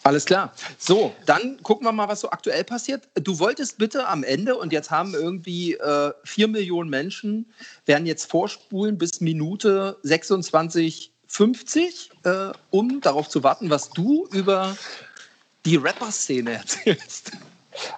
Alles 0.03 0.25
klar. 0.25 0.53
So, 0.77 1.15
dann 1.25 1.63
gucken 1.63 1.87
wir 1.87 1.93
mal, 1.93 2.09
was 2.09 2.23
so 2.23 2.31
aktuell 2.31 2.65
passiert. 2.65 3.09
Du 3.15 3.39
wolltest 3.39 3.79
bitte 3.79 4.09
am 4.09 4.25
Ende, 4.25 4.57
und 4.57 4.73
jetzt 4.73 4.91
haben 4.91 5.15
irgendwie 5.15 5.75
äh, 5.75 6.11
4 6.25 6.49
Millionen 6.49 6.91
Menschen, 6.91 7.47
werden 7.85 8.07
jetzt 8.07 8.29
vorspulen 8.29 8.99
bis 8.99 9.21
Minute 9.21 9.99
26,50, 10.03 12.11
äh, 12.25 12.53
um 12.71 13.01
darauf 13.01 13.29
zu 13.29 13.45
warten, 13.45 13.71
was 13.71 13.91
du 13.91 14.27
über 14.33 14.77
die 15.67 15.77
Rapper-Szene 15.77 16.53
erzählst. 16.55 17.33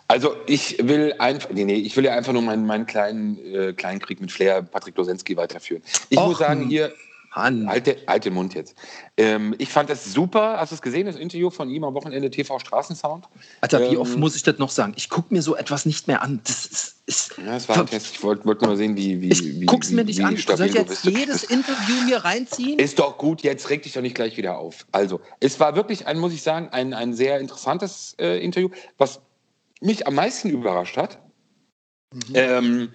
Also 0.08 0.34
ich 0.46 0.76
will 0.82 1.14
einfach, 1.18 1.50
nee, 1.50 1.64
nee, 1.64 1.74
ich 1.74 1.96
will 1.96 2.04
ja 2.04 2.12
einfach 2.12 2.32
nur 2.32 2.42
meinen, 2.42 2.66
meinen 2.66 2.86
kleinen, 2.86 3.38
äh, 3.54 3.72
kleinen 3.72 4.00
Krieg 4.00 4.20
mit 4.20 4.32
Flair, 4.32 4.62
Patrick 4.62 4.96
Losensky 4.96 5.36
weiterführen. 5.36 5.82
Ich 6.08 6.18
Och, 6.18 6.28
muss 6.28 6.38
sagen, 6.38 6.68
hier, 6.68 6.92
Mann. 7.34 7.68
Alte, 7.68 7.96
alte 8.06 8.30
Mund 8.30 8.54
jetzt. 8.54 8.74
Ähm, 9.16 9.54
ich 9.58 9.68
fand 9.68 9.90
das 9.90 10.12
super. 10.12 10.56
Hast 10.58 10.72
du 10.72 10.74
es 10.74 10.82
gesehen, 10.82 11.06
das 11.06 11.16
Interview 11.16 11.50
von 11.50 11.68
ihm 11.70 11.84
am 11.84 11.94
Wochenende 11.94 12.30
TV 12.30 12.58
Straßensound? 12.58 13.26
Alter, 13.60 13.80
wie 13.80 13.94
ähm, 13.94 14.00
oft 14.00 14.16
muss 14.16 14.36
ich 14.36 14.42
das 14.42 14.58
noch 14.58 14.70
sagen? 14.70 14.92
Ich 14.96 15.08
gucke 15.08 15.32
mir 15.32 15.42
so 15.42 15.56
etwas 15.56 15.86
nicht 15.86 16.08
mehr 16.08 16.22
an. 16.22 16.40
Das 16.44 16.66
ist. 16.66 16.96
ist 17.06 17.38
ja, 17.38 17.44
das 17.44 17.68
war 17.68 17.78
ein 17.78 17.86
Test. 17.86 18.16
Ich 18.16 18.22
wollte 18.22 18.44
wollt 18.44 18.62
nur 18.62 18.76
sehen, 18.76 18.96
wie. 18.96 19.20
wie 19.20 19.28
ich 19.28 19.66
guck's 19.66 19.90
mir 19.90 20.04
nicht 20.04 20.18
wie 20.18 20.24
an. 20.24 20.36
Soll 20.36 20.66
ich 20.66 20.74
jetzt 20.74 21.04
jedes 21.04 21.44
Interview 21.44 21.94
mir 22.06 22.24
reinziehen? 22.24 22.78
Ist 22.78 22.98
doch 22.98 23.18
gut, 23.18 23.42
jetzt 23.42 23.68
reg 23.70 23.82
dich 23.82 23.92
doch 23.92 24.02
nicht 24.02 24.14
gleich 24.14 24.36
wieder 24.36 24.58
auf. 24.58 24.86
Also, 24.92 25.20
es 25.40 25.60
war 25.60 25.76
wirklich 25.76 26.06
ein, 26.06 26.18
muss 26.18 26.32
ich 26.32 26.42
sagen, 26.42 26.68
ein, 26.70 26.94
ein 26.94 27.14
sehr 27.14 27.40
interessantes 27.40 28.14
äh, 28.18 28.42
Interview. 28.42 28.70
Was 28.96 29.20
mich 29.80 30.06
am 30.06 30.14
meisten 30.14 30.50
überrascht 30.50 30.96
hat. 30.96 31.18
Mhm. 32.12 32.34
Ähm, 32.34 32.88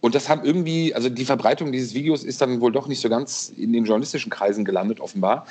und 0.00 0.14
das 0.14 0.28
haben 0.28 0.44
irgendwie, 0.44 0.94
also 0.94 1.08
die 1.08 1.24
Verbreitung 1.24 1.72
dieses 1.72 1.94
Videos 1.94 2.24
ist 2.24 2.40
dann 2.40 2.60
wohl 2.60 2.72
doch 2.72 2.86
nicht 2.86 3.00
so 3.00 3.08
ganz 3.08 3.52
in 3.56 3.72
den 3.72 3.84
journalistischen 3.84 4.30
Kreisen 4.30 4.64
gelandet, 4.64 5.00
offenbar. 5.00 5.46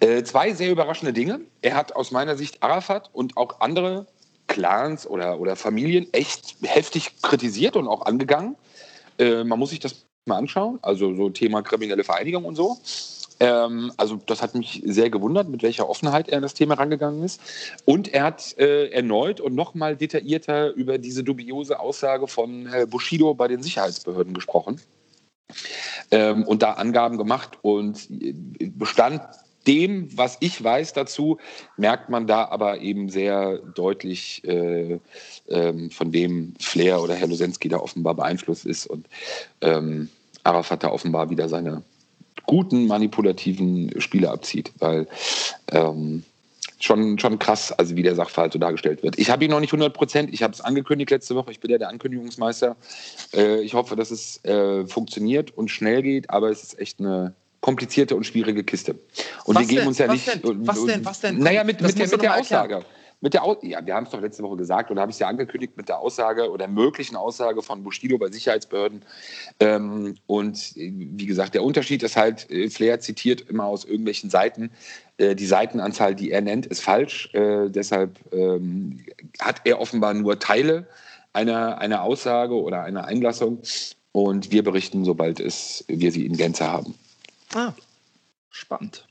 Äh, 0.00 0.22
zwei 0.22 0.52
sehr 0.52 0.70
überraschende 0.70 1.12
Dinge. 1.12 1.40
Er 1.62 1.74
hat 1.74 1.96
aus 1.96 2.12
meiner 2.12 2.36
Sicht 2.36 2.62
Arafat 2.62 3.10
und 3.12 3.36
auch 3.36 3.60
andere 3.60 4.06
Clans 4.46 5.06
oder, 5.06 5.40
oder 5.40 5.56
Familien 5.56 6.06
echt 6.12 6.56
heftig 6.62 7.20
kritisiert 7.22 7.76
und 7.76 7.88
auch 7.88 8.06
angegangen. 8.06 8.56
Äh, 9.18 9.42
man 9.42 9.58
muss 9.58 9.70
sich 9.70 9.80
das 9.80 10.06
mal 10.26 10.36
anschauen, 10.36 10.78
also 10.82 11.14
so 11.16 11.30
Thema 11.30 11.62
kriminelle 11.62 12.04
Vereinigung 12.04 12.44
und 12.44 12.54
so. 12.54 12.76
Ähm, 13.40 13.92
also 13.96 14.18
das 14.26 14.42
hat 14.42 14.54
mich 14.54 14.82
sehr 14.84 15.10
gewundert, 15.10 15.48
mit 15.48 15.62
welcher 15.62 15.88
Offenheit 15.88 16.28
er 16.28 16.38
an 16.38 16.42
das 16.42 16.54
Thema 16.54 16.74
rangegangen 16.74 17.22
ist. 17.22 17.40
Und 17.84 18.08
er 18.08 18.24
hat 18.24 18.56
äh, 18.58 18.88
erneut 18.90 19.40
und 19.40 19.54
nochmal 19.54 19.96
detaillierter 19.96 20.72
über 20.74 20.98
diese 20.98 21.22
dubiose 21.22 21.78
Aussage 21.78 22.26
von 22.26 22.66
Herr 22.66 22.86
Bushido 22.86 23.34
bei 23.34 23.48
den 23.48 23.62
Sicherheitsbehörden 23.62 24.34
gesprochen. 24.34 24.80
Ähm, 26.10 26.44
und 26.44 26.62
da 26.62 26.72
Angaben 26.72 27.16
gemacht 27.18 27.58
und 27.62 28.08
bestand 28.78 29.22
dem, 29.66 30.08
was 30.16 30.38
ich 30.40 30.62
weiß 30.62 30.94
dazu, 30.94 31.38
merkt 31.76 32.08
man 32.08 32.26
da 32.26 32.46
aber 32.46 32.80
eben 32.80 33.10
sehr 33.10 33.58
deutlich, 33.58 34.42
äh, 34.44 34.98
ähm, 35.48 35.90
von 35.90 36.10
dem 36.10 36.54
Flair 36.58 37.02
oder 37.02 37.14
Herr 37.14 37.28
Losensky 37.28 37.68
da 37.68 37.78
offenbar 37.78 38.14
beeinflusst 38.14 38.64
ist 38.64 38.86
und 38.86 39.06
ähm, 39.60 40.08
Arafat 40.42 40.84
da 40.84 40.90
offenbar 40.90 41.28
wieder 41.28 41.48
seine 41.48 41.82
guten 42.48 42.86
manipulativen 42.86 44.00
Spiele 44.00 44.30
abzieht, 44.30 44.72
weil 44.78 45.06
ähm, 45.70 46.24
schon, 46.80 47.18
schon 47.18 47.38
krass, 47.38 47.72
also 47.72 47.94
wie 47.94 48.02
der 48.02 48.14
Sachverhalt 48.14 48.54
so 48.54 48.58
dargestellt 48.58 49.02
wird. 49.02 49.18
Ich 49.18 49.30
habe 49.30 49.44
ihn 49.44 49.50
noch 49.50 49.60
nicht 49.60 49.72
100 49.72 49.92
Prozent, 49.92 50.32
ich 50.32 50.42
habe 50.42 50.54
es 50.54 50.62
angekündigt 50.62 51.10
letzte 51.10 51.34
Woche, 51.34 51.50
ich 51.50 51.60
bin 51.60 51.70
ja 51.70 51.78
der 51.78 51.90
Ankündigungsmeister. 51.90 52.76
Äh, 53.34 53.60
ich 53.60 53.74
hoffe, 53.74 53.96
dass 53.96 54.10
es 54.10 54.42
äh, 54.44 54.86
funktioniert 54.86 55.56
und 55.56 55.70
schnell 55.70 56.02
geht, 56.02 56.30
aber 56.30 56.50
es 56.50 56.62
ist 56.62 56.78
echt 56.78 57.00
eine 57.00 57.34
komplizierte 57.60 58.16
und 58.16 58.24
schwierige 58.24 58.64
Kiste. 58.64 58.96
Und 59.44 59.56
was 59.56 59.62
wir 59.62 59.68
geben 59.68 59.80
denn? 59.80 59.88
uns 59.88 59.98
ja 59.98 60.08
was 60.08 60.14
nicht. 60.14 60.44
Denn? 60.44 60.66
Was 60.66 60.84
denn? 60.86 61.04
Was 61.04 61.20
denn? 61.20 61.38
Naja, 61.38 61.64
mit, 61.64 61.82
mit 61.82 61.98
der, 61.98 62.08
mit 62.08 62.22
der 62.22 62.40
Aussage. 62.40 62.84
Mit 63.20 63.34
der, 63.34 63.42
ja, 63.62 63.84
wir 63.84 63.94
haben 63.94 64.04
es 64.04 64.10
doch 64.10 64.20
letzte 64.20 64.44
Woche 64.44 64.56
gesagt 64.56 64.92
oder 64.92 65.00
habe 65.00 65.10
ich 65.10 65.16
es 65.16 65.20
ja 65.20 65.26
angekündigt 65.26 65.76
mit 65.76 65.88
der 65.88 65.98
Aussage 65.98 66.50
oder 66.50 66.68
möglichen 66.68 67.16
Aussage 67.16 67.62
von 67.62 67.82
Bushido 67.82 68.16
bei 68.16 68.30
Sicherheitsbehörden. 68.30 69.04
Ähm, 69.58 70.14
und 70.26 70.72
wie 70.76 71.26
gesagt, 71.26 71.54
der 71.54 71.64
Unterschied 71.64 72.04
ist 72.04 72.16
halt, 72.16 72.48
äh, 72.50 72.70
Flair 72.70 73.00
zitiert 73.00 73.40
immer 73.40 73.64
aus 73.64 73.84
irgendwelchen 73.84 74.30
Seiten. 74.30 74.70
Äh, 75.16 75.34
die 75.34 75.46
Seitenanzahl, 75.46 76.14
die 76.14 76.30
er 76.30 76.42
nennt, 76.42 76.66
ist 76.66 76.80
falsch. 76.80 77.34
Äh, 77.34 77.70
deshalb 77.70 78.20
ähm, 78.32 79.04
hat 79.40 79.62
er 79.64 79.80
offenbar 79.80 80.14
nur 80.14 80.38
Teile 80.38 80.86
einer, 81.32 81.78
einer 81.78 82.02
Aussage 82.04 82.54
oder 82.54 82.84
einer 82.84 83.04
Einlassung. 83.04 83.62
Und 84.12 84.52
wir 84.52 84.62
berichten, 84.62 85.04
sobald 85.04 85.40
es, 85.40 85.84
wir 85.88 86.12
sie 86.12 86.24
in 86.24 86.36
Gänze 86.36 86.70
haben. 86.70 86.94
Ah, 87.54 87.72
spannend. 88.50 89.08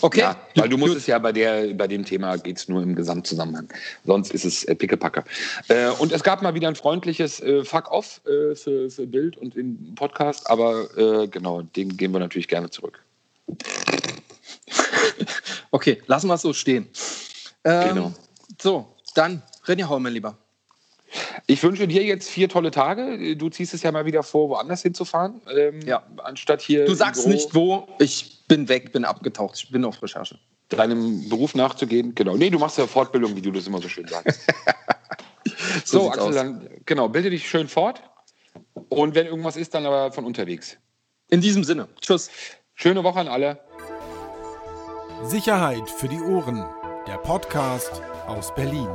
Okay. 0.00 0.20
Ja, 0.20 0.36
weil 0.56 0.68
du 0.68 0.76
musst 0.76 0.96
es 0.96 1.06
ja 1.06 1.18
bei, 1.18 1.32
der, 1.32 1.72
bei 1.74 1.86
dem 1.86 2.04
Thema 2.04 2.36
geht 2.36 2.58
es 2.58 2.68
nur 2.68 2.82
im 2.82 2.94
Gesamtzusammenhang. 2.94 3.72
Sonst 4.04 4.32
ist 4.32 4.44
es 4.44 4.64
äh, 4.64 4.74
Pickepacke. 4.74 5.24
Äh, 5.68 5.90
und 5.90 6.12
es 6.12 6.22
gab 6.22 6.42
mal 6.42 6.54
wieder 6.54 6.68
ein 6.68 6.74
freundliches 6.74 7.40
äh, 7.40 7.64
Fuck-Off 7.64 8.20
äh, 8.26 8.54
für, 8.54 8.90
für 8.90 9.06
Bild 9.06 9.36
und 9.38 9.54
den 9.54 9.94
Podcast, 9.94 10.48
aber 10.50 10.88
äh, 10.96 11.28
genau, 11.28 11.62
dem 11.62 11.96
gehen 11.96 12.12
wir 12.12 12.20
natürlich 12.20 12.48
gerne 12.48 12.70
zurück. 12.70 13.02
okay, 15.70 16.02
lassen 16.06 16.28
wir 16.28 16.34
es 16.34 16.42
so 16.42 16.52
stehen. 16.52 16.88
Ähm, 17.64 17.88
genau. 17.88 18.12
So, 18.60 18.96
dann 19.14 19.42
René 19.66 19.88
Hau, 19.88 19.98
mein 19.98 20.12
Lieber. 20.12 20.36
Ich 21.46 21.62
wünsche 21.62 21.88
dir 21.88 22.04
jetzt 22.04 22.28
vier 22.28 22.48
tolle 22.48 22.70
Tage. 22.70 23.36
Du 23.36 23.48
ziehst 23.48 23.74
es 23.74 23.82
ja 23.82 23.90
mal 23.92 24.06
wieder 24.06 24.22
vor, 24.22 24.48
woanders 24.48 24.82
hinzufahren. 24.82 25.40
Ähm, 25.54 25.80
Ja. 25.84 26.04
Anstatt 26.22 26.60
hier. 26.62 26.84
Du 26.84 26.94
sagst 26.94 27.26
nicht 27.26 27.54
wo, 27.54 27.88
ich 27.98 28.44
bin 28.48 28.68
weg, 28.68 28.92
bin 28.92 29.04
abgetaucht, 29.04 29.56
ich 29.56 29.70
bin 29.70 29.84
auf 29.84 30.02
Recherche. 30.02 30.38
Deinem 30.68 31.28
Beruf 31.28 31.54
nachzugehen. 31.54 32.14
Genau. 32.14 32.36
Nee, 32.36 32.48
du 32.50 32.58
machst 32.58 32.78
ja 32.78 32.86
Fortbildung, 32.86 33.36
wie 33.36 33.42
du 33.42 33.50
das 33.50 33.66
immer 33.66 33.80
so 33.82 33.88
schön 33.88 34.06
sagst. 34.08 34.40
So 35.84 36.00
so, 36.00 36.08
Axel, 36.10 36.22
aus. 36.22 36.34
dann, 36.34 36.68
genau, 36.86 37.08
bilde 37.08 37.30
dich 37.30 37.48
schön 37.48 37.66
fort. 37.66 38.02
Und 38.88 39.14
wenn 39.14 39.26
irgendwas 39.26 39.56
ist, 39.56 39.74
dann 39.74 39.86
aber 39.86 40.12
von 40.12 40.24
unterwegs. 40.24 40.76
In 41.28 41.40
diesem 41.40 41.64
Sinne, 41.64 41.88
tschüss. 42.00 42.30
Schöne 42.74 43.02
Woche 43.04 43.20
an 43.20 43.28
alle. 43.28 43.58
Sicherheit 45.24 45.88
für 45.90 46.08
die 46.08 46.20
Ohren. 46.20 46.64
Der 47.06 47.18
Podcast 47.18 48.02
aus 48.26 48.54
Berlin. 48.54 48.88